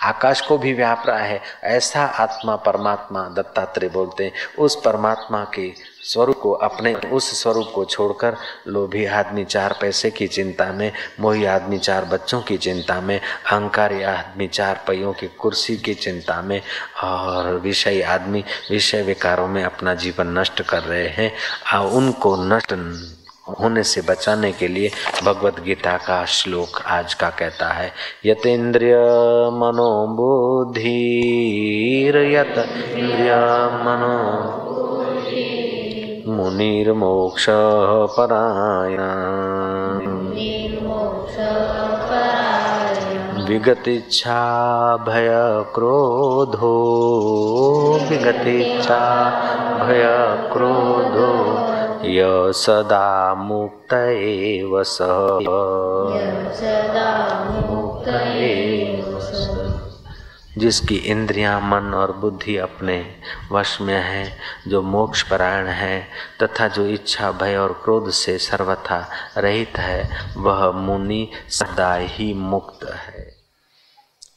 आकाश 0.05 0.41
को 0.41 0.59
भी 0.59 0.73
व्याप 0.73 1.05
रहा 1.07 1.19
है। 1.19 1.43
ऐसा 1.65 2.05
आत्मा 2.05 2.57
परमात्मा 2.57 3.23
दत्तात्रेय 3.23 3.91
बोलते 3.91 4.25
हैं। 4.25 4.33
उस 4.59 4.83
परमात्मा 4.85 5.47
के 5.55 5.95
स्वरूप 6.03 6.41
को 6.41 6.53
अपने, 6.53 6.95
उस 6.95 7.43
स्वरूप 7.43 7.73
को 7.75 7.85
छोड़कर 7.85 8.37
लोभी 8.69 9.07
आदमी 9.07 9.45
चार 9.45 9.79
पैसे 9.81 10.11
की 10.11 10.27
चिंता 10.27 10.73
में, 10.73 10.93
मोही 11.21 11.45
आदमी 11.45 11.79
चार 11.79 12.05
बच्चों 12.05 12.43
की 12.43 12.59
चिंता 12.59 13.01
में, 13.01 13.21
अहंकारी 13.21 14.03
आदमी 14.03 14.49
चार 14.49 14.85
पहियों 14.89 15.13
की 15.13 15.27
कुर्सी 15.27 15.77
की 15.77 15.95
चिंता 15.95 16.43
में 16.43 16.63
और 17.05 17.55
विषय 17.55 18.03
आदमी, 18.03 18.45
विषय 18.71 19.03
विकारों 19.03 19.49
में 19.49 19.65
अपना 19.65 19.95
जीवन 19.95 20.39
नष्ट 20.39 20.63
कर 20.63 20.83
रहे 20.83 21.09
हैं। 21.09 21.35
और 21.79 21.93
उनको 21.93 22.37
नष्ट 22.37 22.73
होने 23.47 23.83
से 23.85 24.01
बचाने 24.01 24.51
के 24.53 24.69
लिए 24.69 24.91
भगवत 25.25 25.61
गीता 25.61 25.97
का 26.07 26.25
श्लोक 26.35 26.81
आज 26.89 27.15
का 27.15 27.29
कहता 27.31 27.69
है 27.73 27.93
यतेन्द्रिय 28.27 28.95
मनोबुद्धि 29.61 30.95
यत 32.35 32.59
इंद्रिय 32.99 33.35
मनो 33.85 34.15
मुनिर्मोक्ष 36.29 37.47
परायण 38.17 39.01
विगतिच्छा 43.49 44.41
भय 45.07 45.29
क्रोधो 45.75 46.75
विगतिच्छा 48.11 49.01
भय 49.81 50.05
क्रोधो 50.53 51.54
य 52.09 52.53
सदा 52.53 53.35
मुक्त 53.35 53.95
एव 53.95 54.83
जिसकी 60.59 60.97
इंद्रियाँ, 60.97 61.61
मन 61.61 61.95
और 61.95 62.13
बुद्धि 62.13 62.57
अपने 62.57 63.17
वश 63.53 63.81
में 63.81 64.03
है, 64.03 64.37
जो 64.69 64.83
मोक्ष 64.83 65.23
परायण 65.23 65.67
है, 65.67 66.09
तथा 66.43 66.69
जो 66.69 66.87
इच्छा, 66.87 67.33
भय 67.33 67.57
और 67.57 67.81
क्रोध 67.85 68.11
से 68.11 68.39
सर्वथा 68.39 69.09
रहित 69.39 69.79
है, 69.79 70.27
वह 70.37 70.71
मुनि 70.71 71.31
सदा 71.49 71.95
ही 71.95 72.35
मुक्त 72.35 72.85
है। 72.85 73.37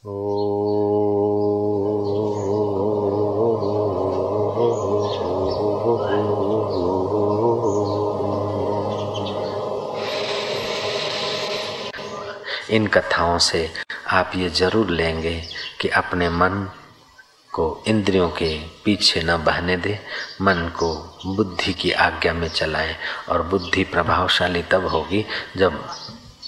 ओ 0.06 1.37
इन 12.70 12.86
कथाओं 12.86 13.38
से 13.38 13.68
आप 14.08 14.32
ये 14.36 14.48
ज़रूर 14.50 14.90
लेंगे 14.90 15.42
कि 15.80 15.88
अपने 15.88 16.28
मन 16.28 16.68
को 17.54 17.84
इंद्रियों 17.88 18.28
के 18.30 18.58
पीछे 18.84 19.22
न 19.22 19.36
बहने 19.36 19.76
दे, 19.76 19.98
मन 20.42 20.70
को 20.78 20.94
बुद्धि 21.26 21.72
की 21.72 21.90
आज्ञा 21.90 22.32
में 22.34 22.48
चलाएँ 22.48 22.94
और 23.28 23.42
बुद्धि 23.42 23.84
प्रभावशाली 23.84 24.62
तब 24.62 24.86
होगी 24.86 25.24
जब 25.56 25.88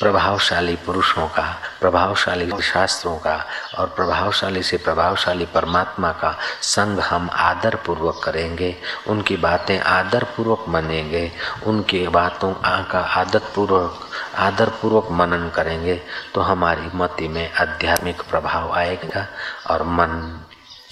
प्रभावशाली 0.01 0.75
पुरुषों 0.77 1.27
का, 1.29 1.43
प्रभावशाली 1.81 2.51
शास्त्रों 2.63 3.17
का 3.17 3.35
और 3.79 3.87
प्रभावशाली 3.87 4.63
से 4.63 4.77
प्रभावशाली 4.77 5.47
परमात्मा 5.47 6.13
का 6.13 6.31
संग 6.63 6.99
हम 7.01 7.29
आदर 7.31 7.75
पूर्वक 7.77 8.21
करेंगे, 8.25 8.75
उनकी 9.09 9.37
बातें 9.37 9.79
आदर 9.79 10.25
पूर्वक 10.37 10.65
मानेंगे, 10.69 11.31
उनकी 11.67 12.07
बातों 12.09 12.53
का 12.63 13.01
आदत 13.01 13.53
पूर्वक 13.55 14.09
आदर 14.39 14.69
पूर्वक 14.81 15.09
मनन 15.11 15.49
करेंगे 15.55 15.95
तो 16.35 16.41
हमारी 16.41 16.91
मति 16.95 17.29
में 17.29 17.53
आध्यात्मिक 17.53 18.23
प्रभाव 18.23 18.73
आएगा 18.73 19.27
और 19.67 19.83
मन 19.83 20.41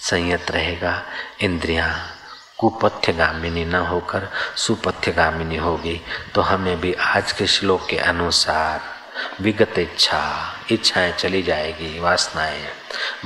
संयत 0.00 0.50
रहेगा। 0.50 0.95
इंद्रियाँ 1.41 1.91
कुपथ्यगामिनी 2.59 3.65
न 3.65 3.75
होकर 3.87 4.29
सुपथ्यगामिनी 4.57 5.57
होगी 5.57 6.00
तो 6.35 6.41
हमें 6.41 6.81
भी 6.81 6.93
आज 6.93 7.33
के 7.33 7.47
श्लोक 7.47 7.87
के 7.91 7.97
अनुसार 7.97 8.81
विगत 9.41 9.79
इच्छा, 9.79 10.55
इच्छाएँ 10.71 11.13
चली 11.13 11.43
जाएगी, 11.43 12.01
वासनाएँ 12.01 12.65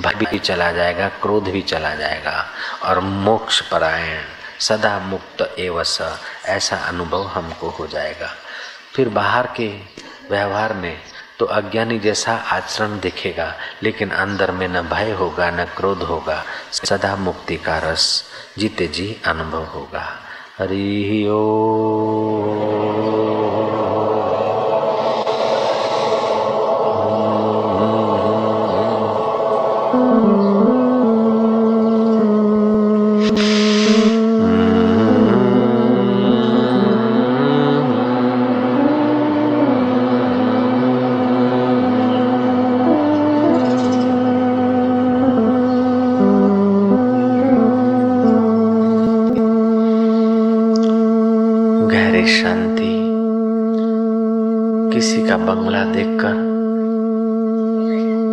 भय 0.00 0.26
भी 0.30 0.38
चला 0.38 0.72
जाएगा, 0.72 1.08
क्रोध 1.08 1.44
भी 1.44 1.62
चला 1.62 1.94
जाएगा, 1.94 2.46
और 2.82 3.00
मोक्ष 3.00 3.60
परायण, 3.60 4.22
सदा 4.60 4.98
मुक्त 4.98 5.54
एवस, 5.58 6.18
ऐसा 6.46 6.76
अनुभव 6.76 7.26
हमको 7.26 7.68
हो 7.68 7.86
जाएगा। 7.86 8.30
फिर 8.94 9.08
बाहर 9.08 9.46
के 9.46 9.68
व्यवहार 10.30 10.72
में 10.72 11.00
तो 11.38 11.46
अज्ञानी 11.46 11.98
जैसा 11.98 12.34
आचरण 12.34 13.00
दिखेगा, 13.00 13.54
लेकिन 13.82 14.10
अंदर 14.10 14.50
में 14.50 14.68
न 14.68 14.82
भय 14.82 15.10
होगा, 15.10 15.50
न 15.50 15.64
क्रोध 15.64 16.02
होगा, 16.02 16.44
सदा 16.72 17.16
मुक्ति 17.16 17.56
का 17.56 17.78
रस 17.78 18.24
जीते 18.58 18.86
जी 18.86 19.20
अनुभव 19.26 19.64
होगा। 19.64 20.18
हरि 20.58 21.26
ओ 21.30 22.81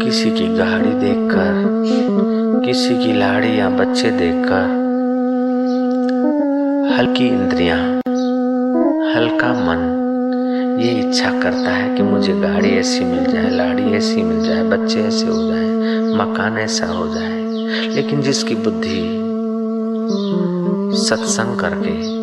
किसी 0.04 0.32
की 0.32 0.48
गाड़ी 0.48 0.90
देखकर, 0.90 1.64
किसी 2.66 2.90
की 2.90 3.14
लाड़ी 3.14 3.60
या 3.60 3.70
बच्चे 3.70 4.10
देखकर, 4.10 4.64
हल्की 7.00 7.28
इंद्रियाँ, 7.28 7.80
हल्का 9.16 9.54
मन, 9.54 9.96
ये 10.82 10.92
इच्छा 10.92 11.30
करता 11.30 11.72
है 11.72 11.96
कि 11.96 12.04
मुझे 12.04 12.34
गाड़ी 12.34 12.70
ऐसी 12.70 13.06
मिल 13.06 13.24
जाए, 13.24 13.50
लाड़ी 13.50 13.84
ऐसी 13.84 14.24
मिल 14.24 14.44
जाए, 14.44 14.64
बच्चे 14.64 15.00
ऐसे 15.00 15.28
हो 15.28 15.44
जाए, 15.44 15.70
मकान 16.16 16.58
ऐसा 16.58 16.86
हो 16.86 17.08
जाए। 17.08 17.42
लेकिन 17.96 18.22
जिसकी 18.22 18.56
बुद्धि 18.56 19.26
सत्संग 21.06 21.60
करके 21.60 22.19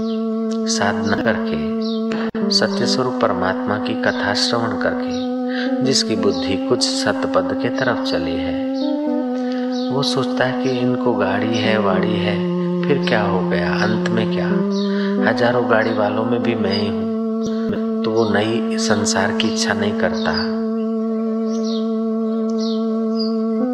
साधना 0.68 1.16
करके, 1.16 2.50
सत्य 2.50 2.86
स्वरूप 2.86 3.18
परमात्मा 3.22 3.76
की 3.78 3.94
कथा 4.02 4.34
श्रवण 4.34 4.76
करके, 4.76 5.84
जिसकी 5.84 6.16
बुद्धि 6.16 6.56
कुछ 6.68 6.82
सतपद 6.82 7.58
के 7.62 7.68
तरफ़ 7.68 8.02
चली 8.02 8.34
है। 8.34 8.54
वो 9.90 10.02
सोचता 10.02 10.44
है 10.44 10.62
कि 10.62 10.70
इनको 10.70 11.12
गाड़ी 11.14 11.56
है, 11.56 11.78
वाड़ी 11.78 12.16
है, 12.16 12.36
फिर 12.82 13.06
क्या 13.08 13.22
हो 13.22 13.40
गया, 13.50 13.72
अंत 13.74 14.08
में 14.08 14.32
क्या? 14.32 14.48
हज़ारों 15.30 15.70
गाड़ी 15.70 15.92
वालों 15.92 16.24
में 16.24 16.42
भी 16.42 16.54
मैं 16.54 16.76
ही 16.76 16.86
हूँ 16.88 18.02
तो 18.04 18.10
वो 18.10 18.28
नई 18.30 18.78
संसार 18.78 19.32
की 19.32 19.48
इच्छा 19.48 19.74
नहीं 19.74 19.92
करता। 19.92 20.32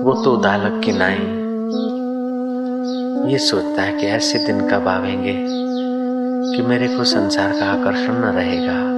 वो 0.04 0.22
तो 0.24 0.36
दालक 0.36 0.80
की 0.84 0.92
नाई। 0.92 1.18
ये 3.32 3.38
सोचता 3.38 3.82
है 3.82 3.92
कि 3.92 4.06
ऐसे 4.06 4.38
दिन 4.38 4.60
कब 4.68 4.88
आवेंगे? 4.88 5.62
कि 6.56 6.62
मेरे 6.62 6.88
को 6.88 7.04
संसार 7.04 7.52
का 7.52 7.66
आकर्षण 7.66 8.12
न 8.12 8.24
रहेगा। 8.24 8.92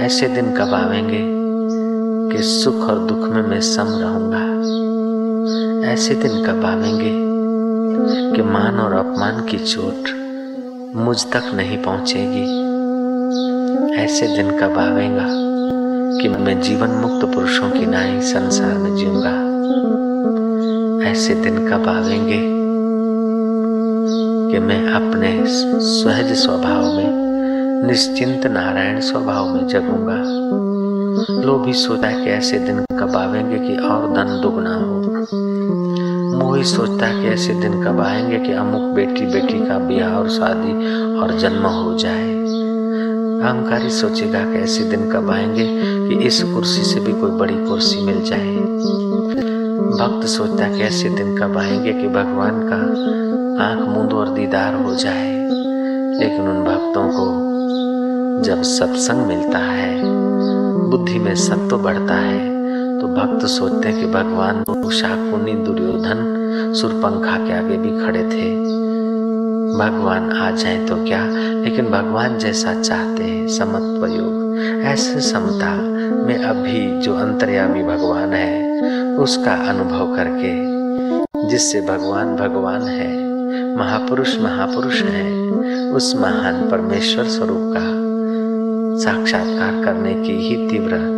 ऐसे 0.00 0.28
दिन 0.28 0.52
कब 0.52 0.74
आवेंगे 0.74 1.36
कि 2.30 2.42
सुख 2.42 2.74
और 2.74 2.98
दुख 2.98 3.18
में 3.18 3.42
मैं 3.42 3.60
सम 3.60 3.86
रहूँगा? 3.88 4.46
ऐसे 5.90 6.14
दिन 6.14 6.44
कब 6.44 6.64
आवेंगे 6.64 7.12
कि 8.36 8.42
मान 8.42 8.78
और 8.78 8.92
अपमान 8.92 9.46
की 9.46 9.58
चोट 9.58 10.08
मुझ 10.96 11.24
तक 11.24 11.42
नहीं 11.54 11.82
पहुंचेगी? 11.82 12.76
ऐसे 13.96 14.26
दिन 14.28 14.50
कब 14.50 14.78
आवेगा 14.78 15.26
कि 16.22 16.28
मैं 16.28 16.60
जीवन 16.60 16.88
मुक्त 16.88 17.34
पुरुषों 17.34 17.70
की 17.70 17.86
नाई 17.86 18.20
संसार 18.20 18.74
में 18.74 18.96
जीऊँगा? 18.96 19.46
ऐसे 21.10 21.34
दिन 21.34 21.68
कब 21.68 21.88
आवेंगे 21.88 22.65
कि 24.52 24.58
मैं 24.58 24.86
अपने 24.88 25.44
सहज 25.80 26.32
स्वभाव 26.32 26.82
में, 26.82 27.86
निश्चिंत 27.86 28.46
नारायण 28.46 29.00
स्वभाव 29.00 29.54
में 29.54 29.66
जगूँगा। 29.66 30.46
लोभी 31.42 31.72
सोचता 31.72 32.08
है 32.08 32.24
कि 32.24 32.30
ऐसे 32.30 32.58
दिन 32.58 32.78
कब 32.78 33.16
आवेंगे 33.16 33.58
कि 33.58 33.76
और 33.76 34.12
धन 34.12 34.40
दुगना 34.42 34.74
हो। 34.74 34.96
मोही 36.38 36.64
सोचता 36.64 37.06
है 37.06 37.22
कि 37.22 37.28
ऐसे 37.28 37.54
दिन 37.54 37.84
कब 37.84 38.00
आएँगे 38.00 38.38
कि 38.38 38.52
अमुक 38.52 38.82
बेटी 38.82 39.26
बेटी 39.26 39.66
का 39.66 39.78
ब्याह 39.78 40.14
और 40.14 40.28
शादी 40.28 40.72
और 41.18 41.38
जन्म 41.38 41.66
हो 41.66 41.98
जाए। 41.98 42.34
अहंकारी 43.42 43.90
सोचेगा 43.90 44.52
कि 44.52 44.58
ऐसे 44.58 44.84
दिन 44.84 45.10
कब 45.10 45.30
आएँगे 45.30 45.66
कि 46.08 46.24
इस 46.24 46.42
कुर्सी 46.42 46.82
से 46.82 47.00
भी 47.00 47.12
कोई 47.12 47.30
बड़ी 47.30 47.54
कुर्सी 47.54 48.02
मिल 48.02 48.22
जाए। 48.24 48.56
भक्त 49.76 50.26
सोचता 50.26 50.68
कैसे 50.68 50.82
ऐसे 50.82 51.08
दिन 51.08 51.36
कब 51.38 51.58
आएँगे 51.58 51.92
कि 51.92 52.08
भगवान 52.08 52.68
का 52.68 52.76
आँख 53.64 53.88
मूंद 53.88 54.12
और 54.12 54.28
दीदार 54.28 54.74
हो 54.74 54.94
जाए। 54.94 55.32
लेकिन 56.20 56.40
उन 56.40 56.64
भक्तों 56.64 57.08
को 57.08 57.46
जब 58.42 58.62
सत्संग 58.62 59.26
मिलता 59.26 59.58
है, 59.58 60.02
बुद्धि 60.90 61.18
में 61.18 61.34
सत्व 61.34 61.78
बढ़ता 61.78 62.14
है 62.14 62.56
तो 63.00 63.06
भक्त 63.06 63.46
सोचते 63.46 63.88
हैं 63.88 64.00
कि 64.00 64.06
भगवान 64.06 64.64
शाकुनी 64.90 65.52
दुर्योधन, 65.52 66.18
सुरपंखा 66.76 67.36
के 67.36 67.52
आगे 67.52 67.76
भी 67.76 68.06
खड़े 68.06 68.22
थे। 68.22 68.75
भगवान 69.78 70.32
आ 70.32 70.50
जाए 70.50 70.86
तो 70.86 71.04
क्या? 71.04 71.26
लेकिन 71.36 71.84
भगवान 71.84 72.38
जैसा 72.38 72.80
चाहते 72.80 73.22
हैं 73.22 73.48
समत्व 73.48 74.06
योग। 74.06 74.56
ऐसे 74.84 75.20
समता 75.20 75.74
में 76.26 76.44
अभी 76.44 77.00
जो 77.00 77.14
अंतर्यामी 77.14 77.82
भगवान 77.82 78.32
है, 78.32 78.80
उसका 79.16 79.52
अनुभव 79.52 80.16
करके, 80.16 80.76
जिससे 81.48 81.80
भगवान 81.80 82.36
भगवान 82.36 82.82
है, 82.82 83.26
महापुरुष 83.76 84.40
महापुरुष 84.40 85.02
है, 85.02 85.50
उस 85.92 86.16
महान 86.16 86.68
परमेश्वर 86.70 87.24
स्वरूप 87.24 87.74
का 87.76 88.06
साक्षात्कार 89.04 89.84
करने 89.84 90.14
की 90.14 90.32
ही 90.32 90.68
तीव्र 90.68 91.16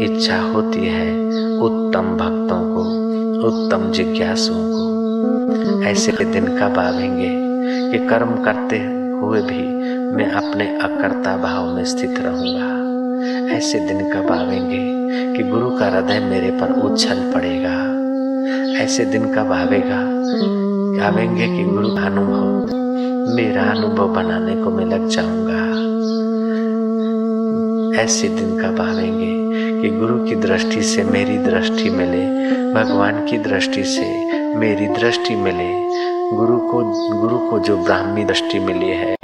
इच्छा 0.00 0.40
होती 0.40 0.86
है 0.86 1.26
उत्तम 1.58 2.02
भक्तों 2.02 2.74
को, 2.74 2.82
उत्तम 3.48 3.92
जिज्ञासुओं 3.92 4.56
को। 4.58 5.82
ऐसे 5.82 6.24
दिन 6.24 6.46
कब 6.46 6.78
आवेंगे? 6.78 7.49
कि 7.90 7.98
कर्म 7.98 8.44
करते 8.44 8.76
हुए 9.20 9.42
भी 9.42 9.62
मैं 10.16 10.30
अपने 10.30 10.64
अकर्ता 10.64 11.36
भाव 11.36 11.74
में 11.74 11.84
स्थित 11.84 12.14
रहूँगा। 12.18 12.80
ऐसे 13.56 13.80
दिन 13.80 14.10
कब 14.10 14.32
आवेंगे 14.32 15.00
कि 15.36 15.42
गुरु 15.42 15.70
का 15.70 15.86
हृदय 15.86 16.20
मेरे 16.20 16.50
पर 16.50 16.72
उछल 16.72 17.32
पड़ेगा? 17.34 17.90
ऐसे 18.82 19.04
दिन 19.04 19.34
कब 19.34 19.52
आवेगा 19.52 19.96
आवेंगे 21.06 21.46
कि 21.48 21.64
गुरु 21.64 21.88
अनुभव 21.88 22.76
मेरा 23.36 23.62
अनुभव 23.62 24.08
बनाने 24.08 24.62
को 24.62 24.70
मैं 24.70 24.84
लग 24.84 25.08
जाऊँगा? 25.08 25.60
ऐसे 28.02 28.28
दिन 28.28 28.58
कब 28.58 28.80
आवेंगे 28.80 29.30
कि 29.82 29.96
गुरु 29.96 30.24
की 30.24 30.34
दृष्टि 30.34 30.82
से 30.82 31.04
मेरी 31.04 31.38
दृष्टि 31.38 31.90
मिले, 31.90 32.26
भगवान 32.74 33.26
की 33.26 33.38
दृष्टि 33.38 33.84
से 33.84 34.34
मेरी 34.54 34.86
दृष्टि 34.86 35.36
मिले 35.36 35.80
गुरु 36.32 36.58
को 36.58 36.80
गुरु 37.20 37.38
को 37.50 37.58
जो 37.58 37.76
ब्राह्मी 37.76 38.24
दृष्टि 38.24 38.58
मिली 38.58 38.88
है, 38.88 39.16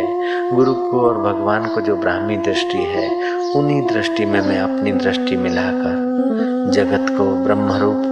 गुरु 0.53 0.75
को 0.75 1.01
और 1.01 1.19
भगवान 1.23 1.67
को 1.67 1.81
जो 1.81 1.97
ब्राह्मी 1.97 2.37
दृष्टि 2.37 2.79
है, 2.79 3.05
उन्हीं 3.53 3.81
दृष्टि 3.83 4.25
में 4.25 4.41
मैं 4.41 4.59
अपनी 4.61 4.93
दृष्टि 4.93 5.37
मिलाकर 5.37 6.71
जगत 6.75 7.11
को 7.19 7.25
ब्रह्म 7.45 7.73
रूप 7.73 8.03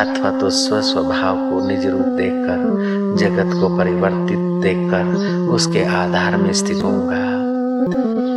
अथवा 0.00 0.30
तो 0.38 0.50
स्व 0.50 0.80
स्वभाव 0.80 1.36
को 1.50 1.66
निज 1.68 1.86
रूप 1.86 2.06
देखकर, 2.18 3.16
जगत 3.16 3.54
को 3.60 3.76
परिवर्तित 3.78 4.38
देखकर 4.62 5.48
उसके 5.54 5.84
आधार 5.96 6.36
में 6.36 6.52
स्थित 6.52 6.82
होऊँगा। 6.84 8.29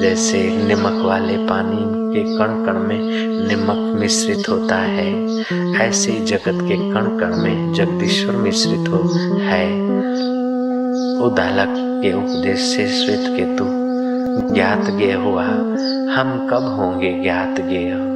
जैसे 0.00 0.50
नमक 0.52 1.04
वाले 1.04 1.36
पानी 1.36 2.14
के 2.14 2.38
कण 2.38 2.64
कण 2.66 2.78
में 2.78 3.00
नमक 3.28 4.00
मिश्रित 4.00 4.48
होता 4.48 4.76
है, 4.76 5.38
ऐसे 5.74 6.12
जगत 6.12 6.62
के 6.62 6.90
कण 6.90 7.18
कण 7.18 7.42
में 7.42 7.74
जगदीश्वर 7.74 8.36
मिश्रित 8.36 8.88
हो, 8.88 8.98
है। 9.40 9.84
उदालक 11.20 12.02
के 12.02 12.12
उपदेश 12.12 12.60
से 12.60 12.86
श्वेत 12.86 13.36
केतु, 13.36 13.64
ज्ञात 14.54 14.90
गे 14.90 15.12
हुआ, 15.12 15.44
हम 16.14 16.48
कब 16.50 16.76
होंगे 16.80 17.20
ज्ञात 17.22 17.54
गे 17.60 18.14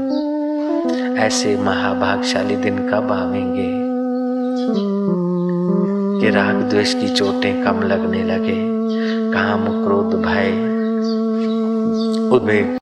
ऐसे 1.21 1.57
महाभागशाली 1.57 2.57
दिन 2.57 2.79
कब 2.79 3.13
आवेंगे? 3.13 3.89
कि 6.21 6.31
राग 6.35 6.55
द्वेष 6.55 6.95
की 6.95 7.09
चोटें 7.09 7.65
कम 7.65 7.83
लगने 7.83 8.25
लगे, 8.25 8.69
काम, 9.33 9.65
क्रोध, 9.85 10.23
भय 10.23 10.78
उद्वेग 12.33 12.79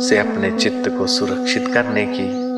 से 0.00 0.18
अपने 0.18 0.58
चित्त 0.58 0.90
को 0.98 1.06
सुरक्षित 1.06 1.68
करने 1.68 2.06
की, 2.06 2.52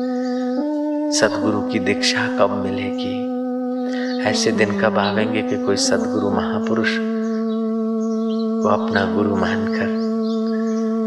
सदगुरु 1.19 1.61
की 1.61 1.79
दीक्षा 1.79 2.37
कब 2.37 2.49
मिलेगी? 2.65 3.25
ऐसे 4.21 4.51
दिन 4.51 4.81
कब 4.81 4.97
आवेंगे 4.97 5.41
कि 5.41 5.63
कोई 5.63 5.75
सदगुरु 5.75 6.29
महापुरुष 6.29 6.89
को 8.61 8.69
अपना 8.69 9.15
गुरु 9.15 9.35
मानकर 9.35 10.05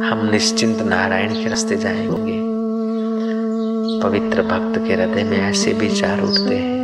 हम 0.04 0.30
निश्चिंत 0.30 0.82
नारायण 0.82 1.32
के 1.32 1.48
रास्ते 1.48 1.76
जाएँगे? 1.76 2.58
पवित्र 4.02 4.42
भक्त 4.42 4.78
के 4.78 4.94
हृदय 4.94 5.24
में 5.24 5.38
ऐसे 5.38 5.72
विचार 5.72 6.22
उठते 6.22 6.56
हैं। 6.56 6.77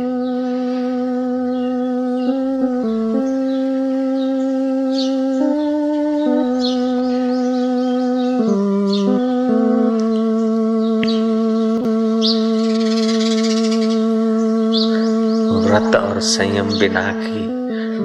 व्रत 15.65 15.95
और 15.95 16.19
संयम 16.19 16.69
बिना 16.79 17.13
की 17.15 17.45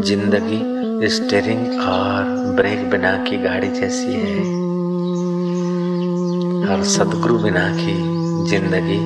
ज़िंदगी 0.02 1.08
स्टेरिंग 1.08 1.80
और 1.80 2.24
ब्रेक 2.56 2.90
बिना 2.90 3.16
की 3.24 3.36
गाड़ी 3.36 3.68
जैसी 3.68 4.12
है। 4.12 4.38
और 6.70 6.84
सदगुरु 6.84 7.38
बिना 7.38 7.68
की 7.76 7.94
ज़िंदगी 8.50 8.98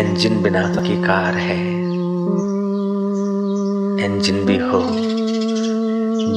इंजन 0.00 0.42
बिना 0.42 0.62
की 0.68 1.02
कार 1.02 1.34
है। 1.34 1.58
इंजन 4.06 4.44
भी 4.44 4.58
हो 4.58 4.80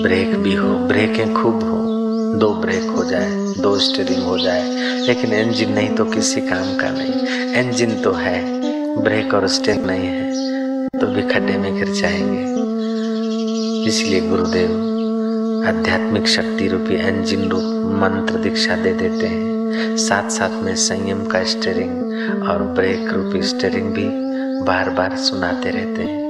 ब्रेक 0.04 0.36
भी 0.36 0.56
हो 0.56 0.68
ब्रेकें 0.68 1.34
खूब 1.34 1.64
हो। 1.64 2.01
दो 2.40 2.54
ब्रेक 2.54 2.84
हो 2.84 3.04
जाए, 3.04 3.32
दो 3.58 3.80
स्टेरिंग 3.80 4.24
हो 4.24 4.40
जाए। 4.40 4.72
लेकिन 5.08 5.34
इंजन 5.34 5.72
नहीं 5.72 5.96
तो 5.96 6.06
किसी 6.06 6.42
काम 6.42 6.78
का 6.78 6.90
नहीं। 6.90 7.14
इंजन 7.54 8.04
तो 8.04 8.12
है 8.12 8.62
ब्रेक 9.04 9.34
और 9.34 9.48
स्टेरिंग 9.48 9.86
नहीं 9.86 10.08
है 10.08 10.32
तो 10.88 11.08
भी 11.08 11.22
खड्डे 11.22 11.58
में 11.58 11.76
गिर 11.76 11.90
जाएँगे। 11.90 12.52
इसलिए 13.90 14.22
गुरुदेव, 14.22 14.70
आध्यात्मिक 15.68 16.28
शक्ति 16.28 16.68
रूपी 16.68 16.96
इंजन 16.96 17.50
रूप 17.50 17.64
मंत्र 18.02 18.36
दीक्षा 18.36 18.76
दे 18.76 18.94
देते 18.94 19.26
हैं। 19.28 19.52
साथ 19.98 20.30
साथ 20.30 20.64
में 20.64 20.76
संयम 20.76 21.26
का 21.26 21.44
स्टेरिंग 21.44 22.04
और 22.50 22.64
ब्रेक 22.64 23.14
रूपी 23.14 23.42
स्टेरिंग 23.42 23.94
भी 23.94 24.08
बार 24.66 24.90
बार 24.90 25.16
सुनाते 25.16 25.70
रहते 25.70 26.02
हैं। 26.02 26.22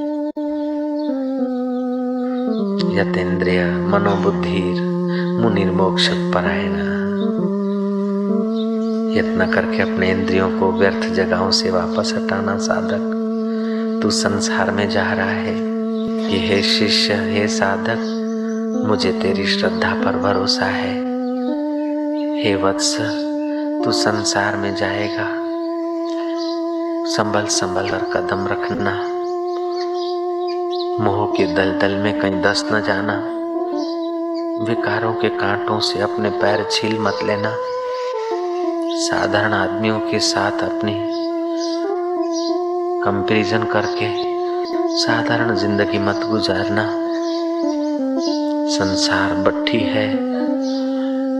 यतेंद्रिय 2.96 3.66
मनोबुद्धिर 3.66 5.01
मुनिर्मोक्ष 5.40 6.08
परायण 6.08 6.92
यत्न 9.18 9.52
करके 9.54 9.82
अपने 9.82 10.12
इंद्रियों 10.12 10.60
को 10.60 10.72
व्यर्थ 10.72 11.14
जगहों 11.14 11.52
से 11.52 11.72
वापस 11.72 12.14
हटाना 12.18 12.58
साधक, 12.58 13.18
तू 14.04 14.10
संसार 14.10 14.72
में 14.72 14.90
जा 14.90 15.14
रहा 15.14 15.30
है। 15.30 15.72
कि 16.30 16.38
हे 16.38 16.62
शिष्य, 16.62 17.14
हे 17.14 17.48
साधक, 17.48 18.18
मुझे 18.88 19.12
तेरी 19.12 19.48
श्रद्धा 19.48 19.94
पर 19.94 20.18
भरोसा 20.18 20.66
है। 20.66 20.96
हे 22.44 22.56
वत्स, 22.56 22.98
तू 23.86 23.92
संसार 23.92 24.58
में 24.58 24.76
जाएगा। 24.76 25.28
संभल 27.06 27.46
संभल 27.46 27.90
कर 27.90 27.98
कदम 27.98 28.48
रखना। 28.48 28.94
मोह 31.04 31.28
के 31.38 31.44
दलदल 31.54 31.92
में 31.92 32.20
कहीं 32.20 32.42
दस 32.42 32.70
न 32.74 32.82
जाना। 32.82 33.41
विकारों 34.62 35.14
के 35.14 35.30
कांटों 35.30 35.80
से 35.80 36.00
अपने 36.00 36.30
पैर 36.30 36.64
छील 36.72 37.00
मत 37.00 37.20
लेना। 37.24 37.52
साधारण 39.00 39.54
आदमियों 39.54 40.00
के 40.00 40.20
साथ 40.20 40.62
अपनी 40.64 40.94
कंपैरिजन 43.04 43.64
करके 43.64 44.10
साधारण 44.98 45.56
ज़िंदगी 45.56 46.00
मत 46.00 46.26
गुजारना। 46.30 46.86
संसार 48.70 49.34
बट्टी 49.44 49.80
है, 49.80 50.08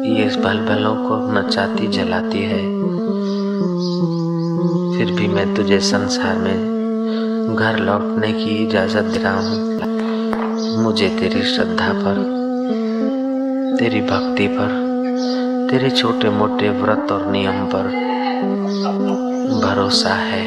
ये 0.10 0.26
भल 0.44 0.66
भलों 0.66 0.96
को 0.98 1.22
नचाती 1.32 1.88
जलाती 1.88 2.44
है। 2.44 2.62
फिर 4.98 5.16
भी 5.16 5.28
मैं 5.28 5.54
तुझे 5.56 5.80
संसार 5.80 6.38
में 6.38 7.56
घर 7.56 7.80
लौटने 7.80 8.34
की 8.34 8.64
इजाज़त 8.66 9.04
दे 9.06 9.20
रहा 9.20 9.40
हूँ 9.40 10.84
मुझे 10.84 11.10
तेरी 11.10 11.42
श्रद्धा 11.46 11.94
पर 11.94 12.41
तेरी 13.72 14.02
भक्ति 14.02 14.48
पर, 14.48 14.72
तेरे 15.72 15.90
छोटे 15.90 16.30
मोटे 16.30 16.70
व्रत 16.70 17.12
और 17.12 17.32
नियम 17.32 17.66
पर 17.66 17.88
भरोसा 19.64 20.14
है। 20.14 20.44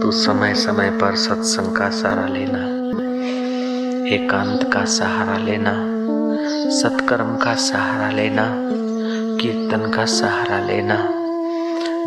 तू 0.00 0.10
समय 0.10 0.54
समय 0.54 0.90
पर 0.90 1.16
सत्संग 1.16 1.76
का 1.76 1.90
सहारा 1.90 2.26
लेना, 2.26 2.58
एकांत 4.14 4.70
का 4.72 4.84
सहारा 4.84 5.38
लेना, 5.38 5.74
सत्कर्म 6.70 7.36
का 7.36 7.54
सहारा 7.54 8.10
लेना, 8.10 8.50
कीर्तन 9.40 9.90
का 9.90 10.04
सहारा 10.04 10.66
लेना, 10.66 10.96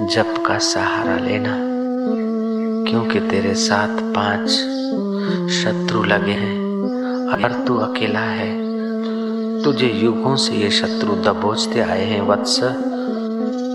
जप 0.05 0.43
का 0.47 0.57
सहारा 0.57 1.17
लेना, 1.17 1.57
क्योंकि 2.89 3.19
तेरे 3.19 3.53
साथ 3.53 4.01
पाँच 4.15 4.49
शत्रु 5.51 6.03
लगे 6.03 6.31
हैं। 6.31 6.66
अगर 7.27 7.53
तू 7.67 7.77
अकेला 7.77 8.19
है, 8.19 8.49
तुझे 9.63 9.87
युगों 9.93 10.35
से 10.35 10.55
ये 10.55 10.69
शत्रु 10.71 11.15
दबोचते 11.23 11.79
आए 11.81 12.03
हैं, 12.05 12.21
वत्स। 12.21 12.59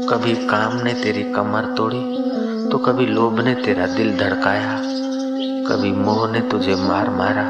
कभी 0.08 0.34
काम 0.46 0.76
ने 0.76 0.92
तेरी 0.94 1.22
कमर 1.32 1.64
तोड़ी 1.76 2.00
तो 2.70 2.78
कभी 2.78 3.06
लोभ 3.06 3.40
ने 3.40 3.54
तेरा 3.54 3.86
दिल 3.86 4.16
धड़काया। 4.18 4.78
कभी 5.68 5.92
मोह 5.92 6.30
ने 6.32 6.40
तुझे 6.50 6.74
मार 6.78 7.10
मारा 7.10 7.44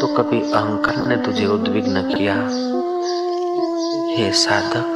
तो 0.00 0.06
कभी 0.14 0.40
अहंकार 0.42 1.06
ने 1.06 1.16
तुझे 1.16 1.46
उद्विग्न 1.46 2.02
किया। 2.08 2.34
हे 4.12 4.30
साधक, 4.34 4.94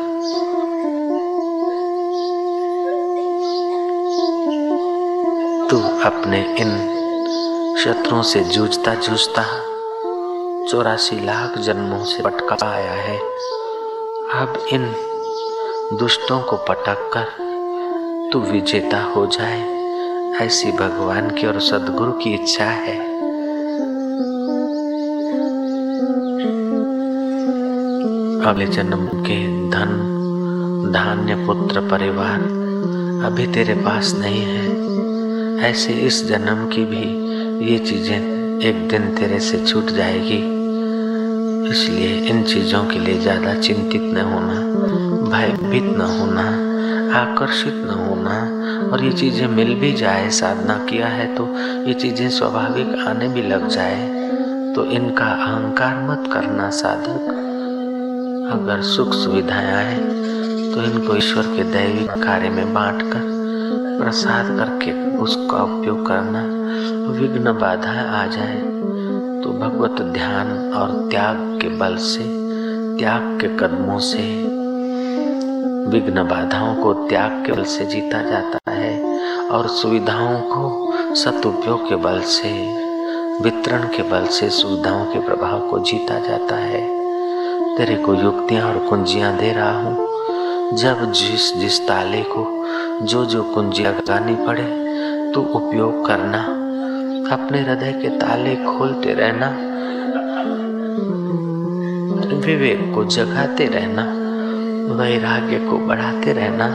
तू 5.71 5.79
अपने 6.05 6.45
इन 6.61 6.71
शत्रुओं 7.79 8.23
से 8.23 8.45
जूझता 8.45 8.95
जूझता 8.97 9.45
चौरासी 10.70 11.25
लाख 11.25 11.59
जन्मों 11.59 12.05
से 12.05 12.22
पटका 12.22 12.57
आया 12.66 12.92
है। 12.92 13.18
अब 14.35 14.66
इन 14.72 14.94
दुष्टों 15.98 16.40
को 16.40 16.57
पटक 16.57 17.11
कर 17.16 17.25
तू 18.33 18.40
विजेता 18.40 19.03
हो 19.03 19.27
जाए। 19.27 19.61
ऐसी 20.42 20.72
भगवान 20.72 21.31
की 21.31 21.46
और 21.46 21.61
सदगुरु 21.61 22.12
की 22.12 22.35
इच्छा 22.35 22.64
है। 22.64 22.98
अगले 28.46 28.66
जन्म 28.66 29.07
के 29.07 29.70
धन, 29.70 30.90
धान्य, 30.94 31.35
पुत्र, 31.46 31.81
परिवार 31.81 32.40
अभी 33.27 33.46
तेरे 33.46 33.75
पास 33.75 34.14
नहीं 34.14 34.42
है। 34.42 34.72
ऐसे 35.70 35.92
इस 35.92 36.27
जन्म 36.27 36.68
की 36.68 36.85
भी 36.85 37.33
ये 37.72 37.79
चीज़ें 37.79 38.42
एक 38.62 38.77
दिन 38.88 39.07
तेरे 39.14 39.38
से 39.40 39.59
छूट 39.66 39.90
जाएगी। 39.90 40.37
इसलिए 41.70 42.18
इन 42.31 42.42
चीज़ों 42.44 42.85
के 42.85 42.98
लिए 42.98 43.18
ज़्यादा 43.18 43.55
चिंतित 43.55 44.03
न 44.14 44.20
होना, 44.22 44.55
भयभीत 45.31 45.85
न 45.96 46.07
होना, 46.11 46.44
आकर्षित 47.20 47.75
न 47.87 47.96
होना। 48.01 48.37
और 48.88 49.05
ये 49.05 49.12
चीज़ें 49.12 49.46
मिल 49.48 49.75
भी 49.75 49.92
जाए, 49.92 50.29
साधना 50.31 50.77
किया 50.87 51.07
है 51.09 51.35
तो 51.37 51.48
ये 51.87 51.94
चीज़ें 51.94 52.29
स्वाभाविक 52.31 52.94
आने 53.09 53.29
भी 53.29 53.42
लग 53.42 53.68
जाए। 53.68 54.01
तो 54.75 54.85
इनका 54.92 55.27
अहंकार 55.27 55.96
मत 56.11 56.33
करना, 56.33 56.70
साधक। 56.72 57.29
अगर 58.53 58.83
सुख 58.85 59.12
सुविधाएँ 59.14 59.72
आए 59.75 59.96
तो 60.72 60.83
इनको 60.83 61.16
ईश्वर 61.16 61.57
के 61.57 61.64
दैविक 61.72 62.22
कार्य 62.25 62.51
में 62.51 62.75
बांट 62.75 63.03
कर 63.03 63.32
प्रसाद 63.73 64.47
करके 64.47 65.17
उसका 65.17 65.63
उपयोग 65.63 66.07
करना 66.07 66.43
विघ्न 67.13 67.53
बाधा 67.53 67.93
आ 68.23 68.27
जाए 68.27 68.61
तो 69.43 69.53
भगवत 69.53 70.03
ध्यान 70.03 70.73
और 70.73 71.09
त्याग 71.11 71.37
के 71.63 71.69
बल 71.69 71.97
से, 71.97 72.25
त्याग 72.99 73.39
के 73.41 73.49
कदमों 73.49 73.99
से 73.99 74.23
विघ्न 75.91 76.23
बाधाओं 76.23 76.75
को 76.75 76.93
त्याग 77.09 77.47
के 77.47 77.53
बल 77.53 77.65
से 77.65 77.85
जीता 77.85 78.23
जाता 78.23 78.71
है 78.71 79.19
और 79.49 79.69
सुविधाओं 79.69 80.41
को 80.41 81.15
सदुपयोग 81.15 81.89
के 81.89 81.97
बल 81.97 82.21
से, 82.21 82.53
वितरण 83.43 83.83
के 83.83 84.03
बल 84.03 84.27
से, 84.27 84.51
सुविधाओं 84.51 85.05
के 85.05 85.21
प्रभाव 85.21 85.71
को 85.71 85.79
जीता 85.79 86.19
जाता 86.19 86.57
है। 86.57 87.03
तेरे 87.77 87.97
को 87.97 88.15
युक्तियाँ 88.15 88.69
और 88.69 88.87
कुंजियाँ 88.89 89.37
दे 89.37 89.53
रहा 89.53 89.83
हूँ 89.83 90.09
जब 90.73 91.13
जिस 91.13 91.57
जिस 91.57 91.89
ताले 91.89 92.23
को 92.23 92.67
जो 93.03 93.25
जो 93.25 93.43
कुंजी 93.43 93.83
लगानी 93.83 94.47
पड़े 94.47 94.63
तो 95.35 95.41
उपयोग 95.41 96.07
करना। 96.07 96.39
अपने 97.35 97.61
हृदय 97.61 97.93
के 97.93 98.09
ताले 98.09 98.57
खोलते 98.57 99.15
रहना। 99.15 99.49
विवेक 102.47 102.93
को 102.95 103.05
जगाते 103.05 103.67
रहना। 103.67 104.03
वैराग्य 104.95 105.59
को 105.59 105.79
बढ़ाते 105.79 106.33
रहना। 106.33 106.69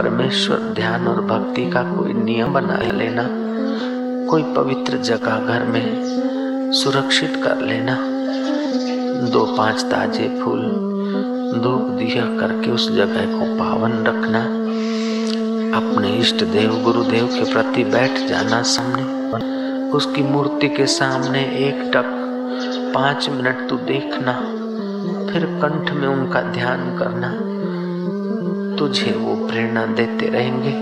परमेश्वर 0.00 0.56
ध्यान 0.56 1.08
और 1.08 1.20
भक्ति 1.20 1.70
का 1.70 1.82
कोई 1.82 2.12
नियम 2.12 2.52
बना 2.52 2.76
लेना। 2.76 3.28
कोई 4.30 4.42
पवित्र 4.42 4.96
जगह 4.96 5.36
घर 5.36 5.64
में 5.64 6.02
सुरक्षित 6.72 7.40
कर 7.44 7.58
लेना। 7.58 7.98
दो 9.30 9.54
पाँच 9.58 9.82
ताजे 9.82 10.40
फूल 10.44 10.91
धूप 11.54 11.82
दिया 11.90 12.24
करके 12.38 12.70
उस 12.70 12.90
जगह 12.92 13.24
को 13.26 13.58
पावन 13.58 13.92
रखना, 14.06 14.42
अपने 15.78 16.08
इष्ट 16.10 16.44
देव 16.44 16.82
गुरुदेव 16.84 17.26
के 17.26 17.52
प्रति 17.52 17.84
बैठ 17.84 18.18
जाना 18.28 18.62
सामने। 18.62 19.02
उसकी 19.90 20.22
मूर्ति 20.22 20.68
के 20.68 20.86
सामने 20.86 21.40
एक 21.40 21.90
टक, 21.94 22.04
पाँच 22.94 23.28
मिनट 23.28 23.68
तू 23.68 23.76
देखना, 23.76 24.32
फिर 25.32 25.44
कंठ 25.64 25.92
में 25.92 26.08
उनका 26.08 26.42
ध्यान 26.42 26.96
करना। 26.98 27.32
तुझे 28.76 29.12
वो 29.12 29.48
प्रेरणा 29.48 29.86
देते 29.86 30.28
रहेंगे। 30.28 30.72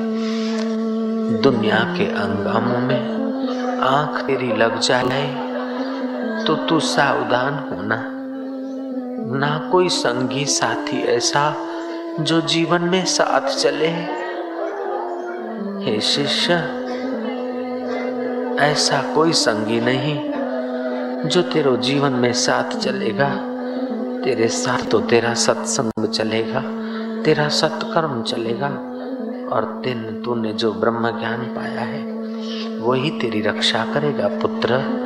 दुनिया 1.42 1.78
के 1.98 2.04
अंगामों 2.04 2.78
में 2.78 3.80
आँख 3.80 4.22
तेरी 4.22 4.52
लग 4.56 4.80
जाए 4.80 5.26
तो 6.46 6.54
तू 6.54 6.80
सावधान 6.80 7.54
होना। 7.70 8.19
ना 9.32 9.68
कोई 9.72 9.88
संगी 9.88 10.44
साथी 10.44 11.02
ऐसा 11.02 11.56
जो 12.20 12.40
जीवन 12.40 12.82
में 12.82 13.04
साथ 13.04 13.56
चले। 13.56 13.88
हे 15.84 16.00
शिष्य, 16.00 16.52
ऐसा 18.60 19.14
कोई 19.14 19.32
संगी 19.32 19.80
नहीं 19.80 20.32
जो 21.28 21.42
तेरे 21.42 21.76
जीवन 21.76 22.12
में 22.12 22.32
साथ 22.32 22.78
चलेगा। 22.78 23.28
तेरे 24.24 24.48
साथ 24.48 24.90
तो 24.90 25.00
तेरा 25.00 25.34
सत्संग 25.34 26.08
चलेगा, 26.08 26.60
तेरा 27.22 27.48
सत्कर्म 27.48 28.22
चलेगा, 28.22 28.68
और 29.52 29.80
तेन 29.84 30.22
तूने 30.24 30.52
जो 30.52 30.72
ब्रह्म 30.72 31.18
ज्ञान 31.18 31.40
पाया 31.40 31.80
है 31.80 32.02
वही 32.78 33.10
तेरी 33.10 33.40
रक्षा 33.40 33.84
करेगा, 33.94 34.28
पुत्र। 34.28 35.00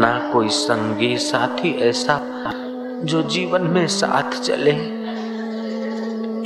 ना 0.00 0.30
कोई 0.32 0.48
संगी 0.48 1.16
साथी 1.16 1.78
ऐसा 1.78 2.20
जो 3.04 3.22
जीवन 3.22 3.62
में 3.62 3.86
साथ 3.86 4.40
चले। 4.42 4.70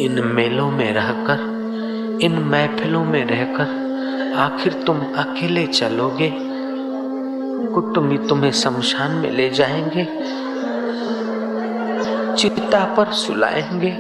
इन 0.05 0.23
मेलों 0.25 0.71
में 0.71 0.95
रहकर, 0.95 1.39
इन 2.23 2.39
महफिलों 2.39 3.05
में 3.05 3.25
रहकर 3.25 4.35
आखिर 4.37 4.73
तुम 4.73 4.99
अकेले 4.99 5.67
चलोगे? 5.67 6.33
कुटुंबी 7.75 8.19
तुम्हें 8.19 8.53
शमशान 8.53 9.11
में 9.11 9.31
ले 9.31 9.51
जाएँगे, 9.51 10.05
चिता 12.37 12.85
पर 12.95 13.13
सुलाएँगे। 13.13 13.91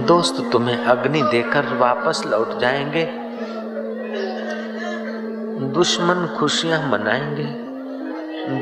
दोस्त 0.00 0.48
तुम्हें 0.52 0.84
अग्नि 0.84 1.22
देकर 1.22 1.76
वापस 1.76 2.22
लौट 2.26 2.58
जाएँगे। 2.60 3.27
दुश्मन 5.78 6.26
खुशियाँ 6.38 6.88
मनाएँगे, 6.88 7.44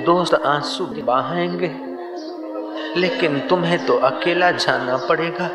दोस्त 0.04 0.34
आँसू 0.34 0.86
बहाएँगे 0.86 1.68
लेकिन 3.00 3.38
तुम्हें 3.40 3.86
तो 3.86 3.96
अकेला 3.98 4.50
जाना 4.50 4.96
पड़ेगा, 4.96 5.48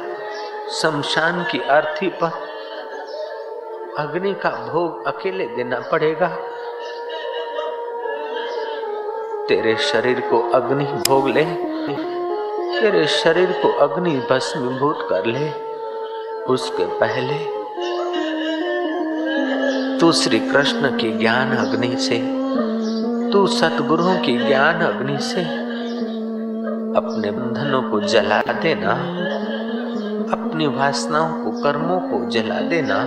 शमशान 0.71 1.43
की 1.43 1.59
अर्थी 1.59 2.07
पर। 2.07 2.31
अग्नि 3.97 4.33
का 4.33 4.49
भोग 4.49 5.05
अकेले 5.05 5.47
देना 5.47 5.79
पड़ेगा। 5.79 6.27
तेरे 9.47 9.75
शरीर 9.75 10.19
को 10.19 10.49
अग्नि 10.49 10.85
भोग 11.07 11.29
ले, 11.29 11.45
तेरे 12.81 13.07
शरीर 13.07 13.51
को 13.51 13.71
अग्नि 13.77 14.17
भस्मीभूत 14.31 15.07
कर 15.09 15.25
ले, 15.25 15.51
उसके 16.53 16.85
पहले 16.85 17.60
तू 20.01 20.11
श्री 20.11 20.39
कृष्ण 20.39 20.97
की 20.97 21.17
ज्ञान 21.17 21.51
अग्नि 21.51 21.95
से, 21.95 22.17
तू 23.31 23.47
सतगुरुओं 23.47 24.19
की 24.19 24.47
ज्ञान 24.47 24.75
अग्नि 24.75 25.17
से, 25.17 25.41
अपने 26.97 27.31
बंधनों 27.31 27.81
को 27.81 28.01
जला 28.01 28.41
देना, 28.41 28.91
अपनी 30.37 30.67
वासनाओं 30.67 31.33
को, 31.33 31.51
कर्मों 31.51 31.99
को 31.99 32.29
जला 32.29 32.61
देना। 32.61 33.03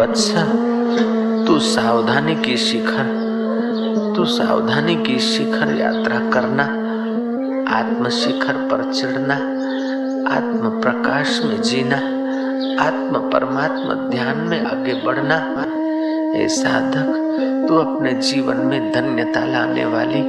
वत्सा, 0.00 0.44
तू 1.46 1.58
सावधानी 1.58 2.34
की 2.34 2.56
शिखर, 2.56 3.26
तू 4.16 4.24
सावधानी 4.24 4.96
की 4.96 5.18
शिखर 5.18 5.76
यात्रा 5.80 6.30
करना। 6.30 6.85
आत्म 7.76 8.08
शिखर 8.08 8.52
पर 8.52 8.92
चढ़ना 8.92 9.34
आत्म 10.36 10.80
प्रकाश 10.80 11.40
में 11.44 11.62
जीना 11.62 11.96
आत्म 12.86 13.30
परमात्मा 13.30 13.94
ध्यान 13.94 14.38
में 14.38 14.64
आगे 14.64 14.94
बढ़ना। 14.94 15.36
ए 16.38 16.48
साधक, 16.48 17.08
तू 17.68 17.76
अपने 17.76 18.12
जीवन 18.12 18.56
में 18.56 18.92
धन्यता 18.92 19.44
लाने 19.44 19.84
वाली, 19.84 20.22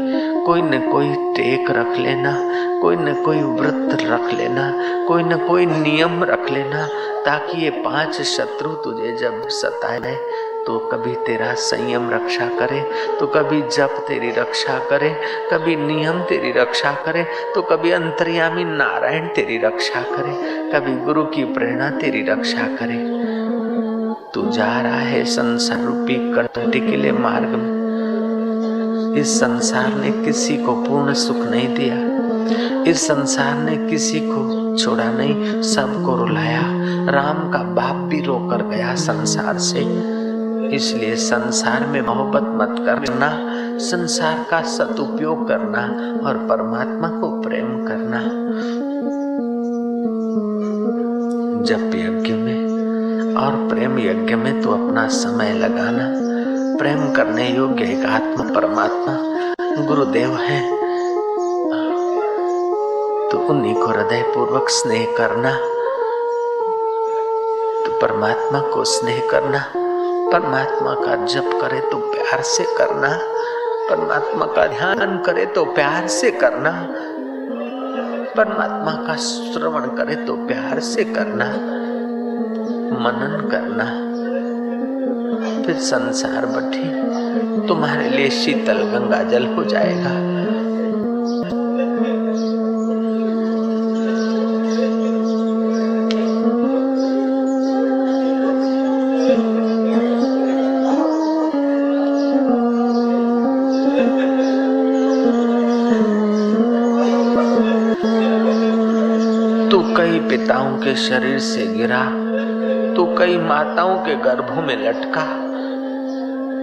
कोई 0.45 0.61
न 0.61 0.91
कोई 0.91 1.13
टेक 1.13 1.71
रख 1.71 1.97
लेना, 1.97 2.33
कोई 2.81 2.95
न 2.95 3.13
कोई 3.25 3.37
व्रत 3.37 3.97
रख 4.01 4.33
लेना, 4.33 4.71
कोई 5.07 5.23
न 5.23 5.37
कोई 5.37 5.65
नियम 5.65 6.23
रख 6.23 6.51
लेना, 6.51 6.87
ताकि 7.25 7.63
ये 7.63 7.69
पाँच 7.69 8.21
शत्रु 8.21 8.69
तुझे 8.69 9.17
जब 9.17 9.47
सताए 9.47 10.17
तो 10.67 10.77
कभी 10.91 11.13
तेरा 11.25 11.53
संयम 11.53 12.09
रक्षा 12.09 12.47
करे 12.59 12.79
तो 13.19 13.27
कभी 13.27 13.61
जप 13.61 14.05
तेरी 14.07 14.31
रक्षा 14.31 14.77
करे, 14.89 15.09
कभी 15.51 15.75
नियम 15.75 16.21
तेरी 16.21 16.51
रक्षा 16.51 16.91
करे 17.05 17.23
तो 17.55 17.61
कभी 17.61 17.91
अंतर्यामी 17.91 18.63
नारायण 18.63 19.27
तेरी 19.27 19.57
रक्षा 19.57 20.01
करे, 20.01 20.33
कभी 20.71 20.95
गुरु 21.05 21.23
की 21.25 21.43
प्रेरणा 21.43 21.89
तेरी 21.89 22.21
रक्षा 22.21 22.67
करे। 22.81 22.97
तू 24.33 24.49
जा 24.51 24.81
रहा 24.81 24.99
है 24.99 25.23
संसार 25.25 25.81
रूपी 25.81 26.15
कंटी 26.33 26.79
के 26.79 26.97
लिए 26.97 27.11
मार्ग 27.11 27.47
में। 27.47 29.15
इस 29.15 29.39
संसार 29.39 29.93
ने 29.93 30.11
किसी 30.25 30.57
को 30.57 30.75
पूर्ण 30.83 31.13
सुख 31.13 31.37
नहीं 31.37 31.73
दिया। 31.75 32.83
इस 32.83 33.07
संसार 33.07 33.53
ने 33.55 33.77
किसी 33.91 34.19
को 34.19 34.75
छोड़ा 34.77 35.11
नहीं, 35.11 35.61
सबको 35.61 36.15
रुलाया। 36.15 36.61
राम 37.11 37.49
का 37.51 37.63
बाप 37.73 37.95
भी 38.09 38.21
रोकर 38.21 38.67
गया 38.67 38.95
संसार 38.95 39.57
से। 39.57 39.79
इसलिए 40.73 41.15
संसार 41.15 41.85
में 41.87 42.01
मोहब्बत 42.01 42.43
मत 42.55 42.85
करना, 42.85 43.29
संसार 43.79 44.45
का 44.51 44.61
सदुपयोग 44.61 45.47
करना 45.47 45.81
और 46.27 46.37
परमात्मा 46.37 47.09
को 47.21 47.41
प्रेम 47.41 47.85
करना। 47.87 48.21
जप 51.63 51.91
यज्ञ 51.95 52.33
में 52.33 53.35
और 53.35 53.67
प्रेम 53.69 53.99
यज्ञ 53.99 54.35
में 54.35 54.61
तो 54.61 54.71
अपना 54.71 55.07
समय 55.07 55.53
लगाना। 55.53 56.13
प्रेम 56.77 57.13
करने 57.13 57.49
योग्य 57.49 57.83
एक 57.83 58.05
आत्मा 58.05 58.53
परमात्मा 58.53 59.85
गुरुदेव 59.87 60.35
है। 60.35 60.61
तो 63.31 63.37
उन्हीं 63.49 63.75
को 63.75 63.87
हृदय 63.87 64.21
पूर्वक 64.35 64.69
स्नेह 64.69 65.05
करना 65.17 65.51
तो 67.85 67.99
परमात्मा 67.99 68.59
को 68.59 68.83
स्नेह 68.83 69.27
करना। 69.31 69.65
परमात्मा 70.31 70.93
का 70.95 71.15
जप 71.25 71.49
करे 71.61 71.79
तो 71.81 71.97
प्यार 72.11 72.41
से 72.43 72.63
करना, 72.77 73.09
परमात्मा 73.89 74.45
का 74.45 74.65
ध्यान 74.67 75.17
करे 75.17 75.45
तो 75.45 75.63
प्यार 75.65 76.07
से 76.07 76.31
करना, 76.31 76.71
परमात्मा 78.35 78.91
का 79.07 79.15
श्रवण 79.15 79.87
करे 79.97 80.15
तो 80.25 80.35
प्यार 80.47 80.79
से 80.79 81.03
करना, 81.03 81.45
मनन 82.99 83.47
करना। 83.51 83.85
फिर 85.65 85.75
संसार 85.83 86.45
बठी, 86.45 86.87
तुम्हारे 87.67 88.09
लिए 88.09 88.29
शीतल 88.29 88.83
गंगा 88.91 89.23
जल 89.23 89.45
हो 89.47 89.63
जाएगा। 89.63 90.11
पिताओं 110.29 110.77
के 110.77 110.95
शरीर 110.95 111.39
से 111.39 111.67
गिरा, 111.67 112.03
तू 112.95 113.15
कई 113.17 113.37
माताओं 113.37 113.97
के 113.97 114.15
गर्भों 114.15 114.61
में 114.61 114.87
लटका। 114.87 115.47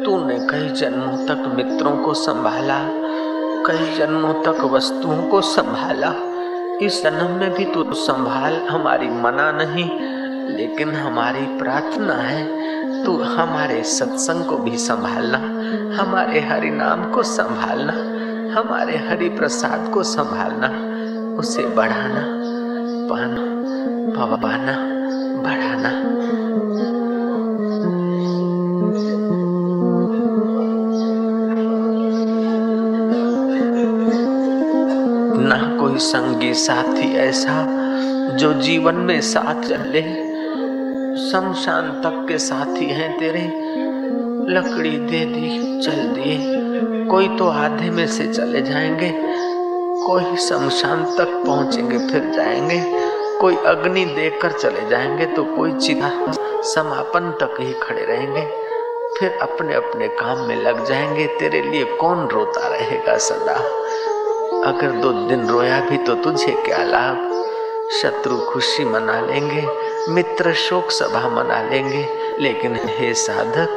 तूने 0.05 0.38
कई 0.38 0.68
जन्मों 0.68 1.27
तक 1.27 1.53
मित्रों 1.57 1.96
को 1.96 2.14
संभाला, 2.14 2.79
कई 3.66 3.98
जन्मों 3.98 4.35
तक 4.35 4.64
वस्तुओं 4.64 5.22
को 5.22 5.40
संभाला। 5.40 6.14
इस 6.83 7.03
जन्म 7.03 7.31
में 7.31 7.55
भी 7.55 7.64
तू 7.64 7.92
संभाल, 7.92 8.57
हमारी 8.70 9.09
मना 9.09 9.53
नहीं, 9.53 9.90
लेकिन 10.57 10.92
हमारी 10.92 11.59
प्रार्थना 11.59 12.14
है, 12.14 12.64
तू 13.05 13.12
हमारे 13.22 13.83
सत्संग 13.83 14.44
को 14.44 14.57
भी 14.57 14.77
संभालना, 14.77 15.38
हमारे 16.03 16.40
हरि 16.40 16.70
नाम 16.70 17.12
को 17.12 17.22
संभालना, 17.22 17.92
हमारे 18.61 18.96
हरि 18.96 19.29
प्रसाद 19.29 19.90
को 19.94 20.03
संभालना, 20.03 20.94
उसे 21.38 21.66
बढ़ाना, 21.66 22.44
पाना। 23.11 23.44
पवाना 24.16 24.72
बढ़ाना 25.42 25.90
ना 35.46 35.77
कोई 35.81 35.98
संगी 35.98 36.55
साथी 36.55 37.16
ऐसा 37.16 37.85
जो 38.37 38.53
जीवन 38.55 38.94
में 38.94 39.20
साथ 39.20 39.62
चले 39.68 40.35
शमशान 41.31 41.88
तक 41.90 42.27
के 42.29 42.38
साथी 42.38 42.85
हैं 42.85 43.18
तेरे। 43.18 43.74
लकड़ी 44.48 44.90
दे 44.90 45.24
दी, 45.24 45.81
चल 45.81 45.90
दिए। 45.90 46.38
कोई 47.05 47.29
तो 47.29 47.46
आधे 47.46 47.90
में 47.90 48.07
से 48.07 48.27
चले 48.27 48.62
जाएँगे। 48.62 49.14
कोई 50.07 50.37
शमशान 50.37 51.05
तक 51.05 51.42
पहुँचेंगे, 51.46 51.98
फिर 51.98 52.33
जाएँगे। 52.35 53.04
कोई 53.40 53.57
अग्नि 53.57 54.05
देकर 54.05 54.53
चले 54.53 54.88
जाएँगे 54.88 55.27
तो 55.27 55.44
कोई 55.44 55.73
चिता 55.73 56.33
समापन 56.62 57.31
तक 57.40 57.57
ही 57.61 57.73
खड़े 57.73 58.05
रहेंगे। 58.05 58.64
फिर 59.18 59.38
अपने 59.42 59.75
अपने 59.75 60.09
काम 60.09 60.38
में 60.38 60.57
लग 60.57 60.85
जाएँगे। 60.85 61.27
तेरे 61.27 61.62
लिए 61.62 61.85
कौन 61.85 62.29
रोता 62.29 62.68
रहेगा 62.68 63.18
सदा? 63.18 63.55
अगर 64.68 64.90
दो 64.90 65.12
दिन 65.12 65.49
रोया 65.49 65.81
भी 65.81 65.97
तो 65.97 66.14
तुझे 66.14 66.53
क्या 66.53 66.79
लाभ? 66.79 67.44
शत्रु 68.03 68.37
खुशी 68.37 68.85
मना 68.85 69.20
लेंगे, 69.20 69.68
मित्र 70.09 70.53
शोक 70.53 70.90
सभा 70.90 71.29
मना 71.29 71.62
लेंगे। 71.62 72.09
लेकिन 72.38 72.81
हे 72.85 73.14
साधक, 73.14 73.68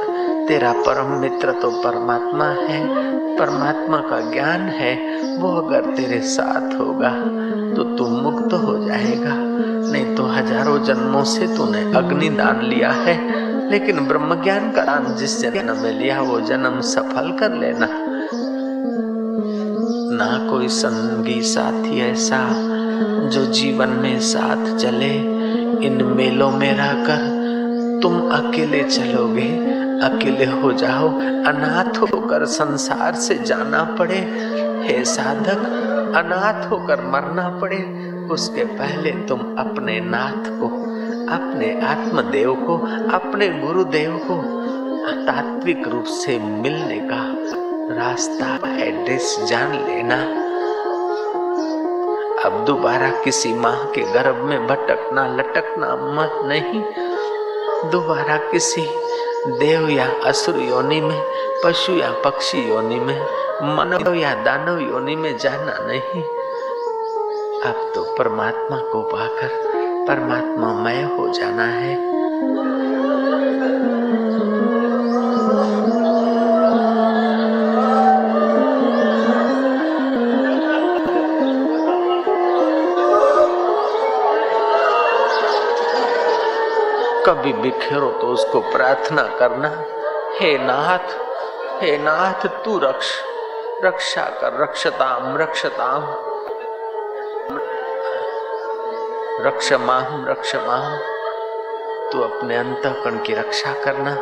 तेरा 0.48 0.72
परम 0.72 1.06
मित्र 1.06 1.52
तो 1.52 1.72
परमात्मा 1.72 2.46
है। 2.46 3.08
परमात्मा 3.38 3.98
का 3.98 4.32
ज्ञान 4.32 4.62
है, 4.62 5.22
वो 5.38 5.62
अगर 5.62 5.82
तेरे 5.82 6.22
साथ 6.22 6.80
होगा 6.80 7.10
तो 7.76 7.84
तू 7.84 8.08
मुक्त 8.08 8.54
हो 8.54 8.86
जाएगा। 8.88 9.34
नहीं 9.92 10.16
तो 10.16 10.24
हज़ारों 10.24 10.84
जन्मों 10.84 11.24
से 11.24 11.48
तूने 11.48 11.82
अग्नि 11.94 12.30
दान 12.30 12.62
लिया 12.62 12.92
है। 12.92 13.48
लेकिन 13.72 14.00
ब्रह्म 14.00 14.44
ज्ञान 14.44 14.72
का 14.72 14.82
दान 14.82 15.16
जिस 15.16 15.42
जन्म 15.42 15.84
में 15.84 16.00
लिया, 16.00 16.22
वो 16.22 16.42
जन्म 16.42 16.82
सफल 16.82 17.38
कर 17.40 17.54
लेना। 17.54 17.88
ना 20.12 20.48
कोई 20.52 20.68
संगी 20.68 21.42
साथी 21.42 22.02
ऐसा 22.02 22.50
जो 23.28 23.46
जीवन 23.46 23.90
में 23.90 24.20
साथ 24.20 24.78
चले। 24.78 25.14
इन 25.88 26.14
मेलों 26.18 26.52
में 26.52 26.74
रहकर 26.74 27.38
तुम 28.02 28.20
अकेले 28.20 28.84
चलोगे, 28.84 29.48
अकेले 30.00 30.46
हो 30.46 30.74
जाओ। 30.74 31.10
अनाथ 31.20 31.98
होकर 31.98 32.46
संसार 32.46 33.16
से 33.16 33.36
जाना 33.36 33.84
पड़े। 33.84 34.20
हे 34.84 35.06
साधक 35.06 35.84
अनाथ 36.16 36.72
होकर 36.72 37.02
मरना 37.02 37.50
पड़े, 37.50 37.78
उसके 38.32 38.64
पहले 38.64 39.12
तुम 39.12 39.40
अपने 39.40 40.00
नाथ 40.00 40.60
को, 40.60 40.68
अपने 41.34 41.82
आत्मदेव 41.82 42.54
को, 42.54 42.78
अपने 43.18 43.50
गुरुदेव 43.50 44.22
को 44.32 44.58
तात्विक 45.26 45.88
रूप 45.88 46.04
से 46.04 46.40
मिलने 46.40 47.00
का 47.00 47.36
रास्ता 47.96 48.70
एड्रेस 48.84 49.40
जान 49.48 49.72
लेना। 49.72 50.48
अब 52.46 52.66
दोबारा 52.66 53.10
किसी 53.10 53.54
माँ 53.54 53.86
के 53.86 54.02
गर्भ 54.02 54.36
में 54.36 54.68
भटकना, 54.68 55.28
लटकना 55.28 55.96
मत 55.96 56.32
नहीं। 56.46 56.84
दोबारा 57.92 58.38
किसी 58.38 58.82
देव 59.48 59.90
या 59.90 60.12
असुर 60.26 60.56
योनि 60.56 61.02
में, 61.02 61.22
पशु 61.64 61.92
या 61.92 62.12
पक्षी 62.12 62.70
योनि 62.70 63.00
में 63.00 63.22
मानव 63.62 64.14
या 64.14 64.34
दानव 64.44 64.80
योनि 64.80 65.16
में 65.16 65.38
जाना 65.38 65.78
नहीं 65.86 66.22
अब 67.66 67.92
तो 67.96 68.04
परमात्मा 68.18 68.78
को 68.92 69.02
पाकर 69.12 69.56
परमात्मा 70.08 70.74
मय 70.84 71.02
हो 71.18 71.28
जाना 71.34 71.66
है 71.66 71.96
कभी 87.28 87.54
बिखेरो 87.54 88.12
तो 88.22 88.28
उसको 88.34 88.60
प्रार्थना 88.72 89.24
करना 89.40 89.70
हे 90.40 90.58
नाथ 90.58 91.18
हे 91.82 91.98
नाथ 91.98 92.48
तू 92.66 92.78
रक्ष 92.80 93.12
रक्षा 93.85 94.25
कर 94.41 94.61
रक्षताम 94.63 95.37
रक्षताम 95.37 96.05
रक्ष 99.47 99.73
माहम 99.87 100.27
रक्ष 100.29 100.55
माहम 100.57 100.99
तू 102.13 102.21
अपने 102.23 102.57
अंतकरण 102.57 103.19
की 103.27 103.35
रक्षा 103.35 103.73
करना 103.85 104.15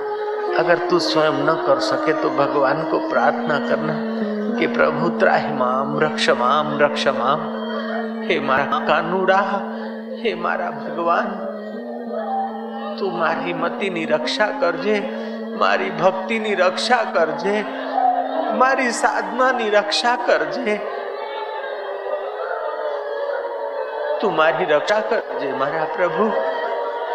अगर 0.58 0.86
तू 0.90 0.98
स्वयं 1.00 1.42
न 1.44 1.54
कर 1.66 1.80
सके 1.88 2.12
तो 2.22 2.30
भगवान 2.36 2.82
को 2.90 2.98
प्रार्थना 3.08 3.58
करना 3.68 3.94
कि 4.58 4.66
प्रभु 4.74 5.08
त्राहि 5.20 5.52
माम 5.54 5.98
रक्ष 6.00 6.28
माम 6.40 6.78
रक्ष 6.80 7.06
माम 7.18 7.46
हे 8.24 8.40
मारा 8.48 8.84
कानूड़ा 8.86 9.40
हे 10.22 10.34
मारा 10.42 10.70
भगवान 10.80 11.48
તું 12.98 13.12
મારી 13.18 13.52
મતીની 13.54 14.06
રક્ષા 14.06 14.46
કરજે 14.62 14.96
મારી 15.60 15.90
ભક્તિની 16.00 16.54
રક્ષા 16.54 16.98
કરજે 17.14 17.54
મારી 18.55 18.91
સાધનાની 18.91 19.69
રક્ષા 19.69 20.15
કરજે. 20.15 20.77
તું 24.21 24.35
મારી 24.35 24.65
રક્ષા 24.65 24.99
કરજે, 24.99 25.51
મારા 25.51 25.85
પ્રભુ. 25.95 26.31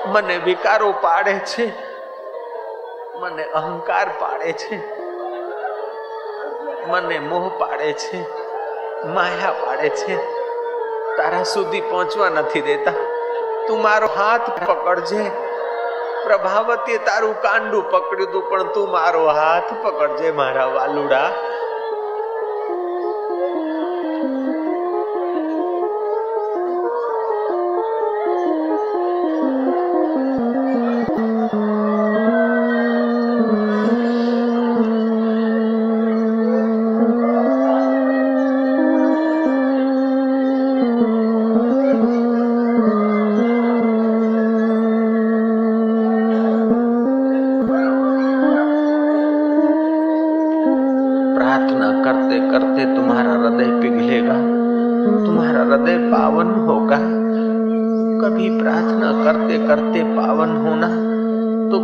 મને 0.07 0.37
વિકારો 0.37 0.93
પાડે 0.93 1.35
છે. 1.35 1.73
મને 3.21 3.45
અહંકાર 3.45 4.09
પાડે 4.19 4.53
છે. 4.53 4.97
મને 6.87 7.19
મોહ 7.19 7.51
પાડે 7.59 7.93
છે. 7.93 8.23
માયા 9.07 9.53
પાડે 9.53 9.89
છે. 9.89 10.17
તારા 11.17 11.43
સુધી 11.43 11.81
પહોંચવા 11.81 12.29
નથી 12.29 12.61
દેતા. 12.61 12.91
તું 13.69 13.83
મારો 13.83 14.07
હાથ 14.07 14.71
પકડજે. 14.71 15.50
પ્રભાવતીએ 16.25 16.99
તારું 17.09 17.37
કાંડું 17.45 17.85
પકડ્યું 17.93 18.33
તું 18.35 18.45
પણ 18.51 18.69
તું 18.75 18.91
મારો 18.97 19.23
હાથ 19.39 19.71
પકડજે 19.85 20.33
મારા 20.41 20.69
વાલુડા. 20.77 21.29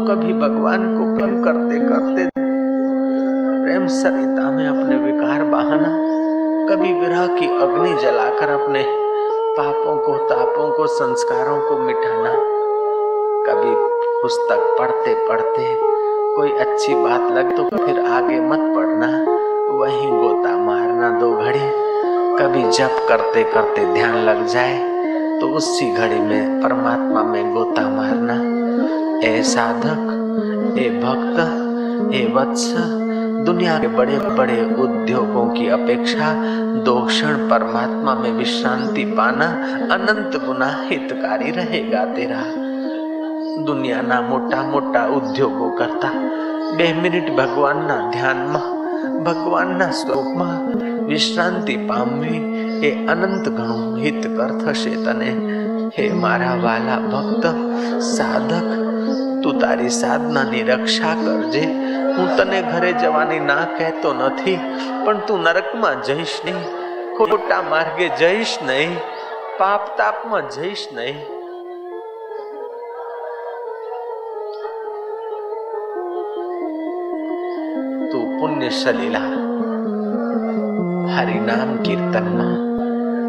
कभी 0.06 0.32
भगवान 0.32 0.98
को 0.98 1.16
प्रेम 1.16 1.44
करते 1.44 1.78
करते 1.78 2.28
प्रेम 3.64 3.86
सरिता 3.86 4.50
में 4.50 4.66
अपने 4.66 4.96
विकार 4.96 5.44
बहाना, 5.44 5.88
कभी 6.68 7.00
विरह 7.00 7.26
की 7.26 7.46
अग्नि 7.58 8.02
जलाकर 8.02 8.48
अपने 8.48 8.84
पापों 9.58 9.96
को, 9.96 10.16
तापों 10.16 10.70
को, 10.76 10.86
संस्कारों 10.86 11.60
को 11.60 11.78
मिटाना। 11.78 12.32
कभी 13.46 13.74
पुस्तक 14.22 14.76
पढ़ते 14.78 15.28
पढ़ते 15.28 15.76
कोई 16.36 16.50
अच्छी 16.50 16.94
बात 16.94 17.32
लग 17.32 17.56
तो 17.56 17.86
फिर 17.86 18.00
आगे 18.00 18.40
मत 18.40 18.76
पढ़ना 18.76 19.35
वहीं 19.75 20.09
गोता 20.11 20.55
मारना 20.57 21.09
दो 21.19 21.31
घड़ी 21.35 21.59
कभी 22.37 22.61
जप 22.71 23.05
करते 23.09 23.43
करते 23.53 23.85
ध्यान 23.93 24.15
लग 24.25 24.45
जाए 24.47 24.77
तो 25.39 25.47
उसी 25.57 25.89
घड़ी 25.91 26.19
में 26.19 26.61
परमात्मा 26.61 27.23
में 27.23 27.53
गोता 27.53 27.87
मारना 27.89 28.35
ए 29.27 29.41
साधक 29.45 30.77
ए 30.79 30.89
भक्त 31.03 32.15
ए 32.15 32.25
वत्स 32.33 32.73
दुनिया 33.45 33.77
के 33.79 33.87
बड़े 33.97 34.17
बड़े 34.37 34.59
उद्योगों 34.83 35.47
की 35.53 35.67
अपेक्षा 35.77 36.33
दो 36.85 36.99
क्षण 37.05 37.47
परमात्मा 37.49 38.15
में 38.15 38.31
विश्रांति 38.31 39.05
पाना 39.13 39.47
अनंत 39.95 40.43
गुना 40.45 40.73
हितकारी 40.89 41.51
रहेगा 41.51 42.05
तेरा 42.15 42.43
દુનિયાના 43.67 44.19
મોટા 44.29 44.59
મોટા 44.73 45.01
ઉદ્યોગો 45.17 45.67
કરતા 45.79 46.11
બે 46.77 46.85
મિનિટ 47.01 47.27
ભગવાનના 47.39 47.97
ધ્યાનમાં 48.13 48.74
ભગવાનના 49.23 49.91
સ્વરૂપમાં 49.93 50.59
વિશ્રાંતિ 51.07 51.75
પામવી 51.85 52.41
એ 52.81 52.91
અનંત 53.07 53.47
ઘણું 53.49 53.97
હિતકર 53.99 54.51
થશે 54.59 54.93
તને 54.99 55.31
હે 55.95 56.05
મારા 56.17 56.55
વાલા 56.61 56.99
ભક્ત 57.05 57.45
સાધક 58.09 58.69
તું 59.41 59.59
તારી 59.61 59.93
સાધનાની 59.93 60.63
રક્ષા 60.69 61.15
કરજે 61.19 61.63
હું 62.11 62.29
તને 62.37 62.61
ઘરે 62.67 62.91
જવાની 62.95 63.41
ના 63.43 63.65
કહેતો 63.73 64.13
નથી 64.19 64.57
પણ 65.03 65.21
તું 65.27 65.45
નરકમાં 65.45 66.07
જઈશ 66.07 66.37
નહીં 66.45 66.63
ખોટા 67.17 67.61
માર્ગે 67.65 68.07
જઈશ 68.17 68.55
નહીં 68.63 68.97
પાપ 69.57 69.93
તાપમાં 69.97 70.51
જઈશ 70.51 70.85
નહીં 70.93 71.34
પુણ્ય 78.38 78.70
સલીલા 78.72 79.32
હરિનામ 81.08 81.70
કીર્તનમાં 81.80 82.58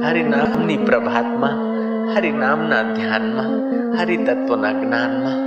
હરિનામની 0.03 0.79
પ્રભાતમાં 0.79 1.59
હરિનામના 2.11 2.83
ધ્યાનમાં 2.89 3.53
હરિતત્વના 3.93 4.73
જ્ઞાનમાં 4.73 5.39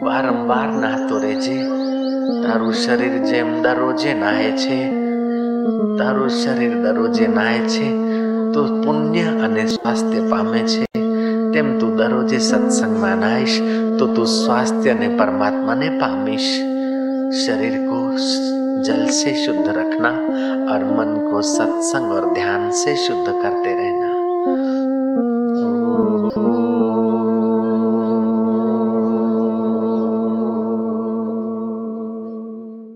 વારંવાર 0.00 0.70
નાહતો 0.74 1.18
રહેજે 1.18 1.58
તારું 2.38 2.74
શરીર 2.74 3.16
જેમ 3.22 3.50
દરરોજે 3.62 4.12
નાહે 4.14 4.50
છે 4.56 4.78
તારું 5.98 6.32
શરીર 6.32 6.74
દરરોજે 6.78 7.26
નાહે 7.30 7.60
છે 7.68 7.88
તો 8.52 8.62
પુણ્ય 8.80 9.28
અને 9.40 9.64
સ્વાસ્થ્ય 9.68 10.22
પામે 10.30 10.60
છે 10.64 10.84
તેમ 11.52 11.68
તું 11.78 11.92
દરરોજે 11.96 12.38
સત્સંગમાં 12.40 13.20
નાહીશ 13.20 13.58
તો 13.98 14.04
તું 14.08 14.28
સ્વાસ્થ્ય 14.30 14.92
અને 14.92 15.08
પરમાત્માને 15.18 15.88
પામીશ 16.00 16.52
શરીર 17.34 17.76
કોષ 17.88 18.28
जल 18.76 19.06
से 19.06 19.34
शुद्ध 19.34 19.68
रखना 19.68 20.10
और 20.72 20.84
मन 20.84 21.30
को 21.30 21.42
सत्संग 21.42 22.12
और 22.12 22.32
ध्यान 22.34 22.70
से 22.70 22.96
शुद्ध 22.96 23.42
करते 23.42 23.74
रहना। 23.74 24.06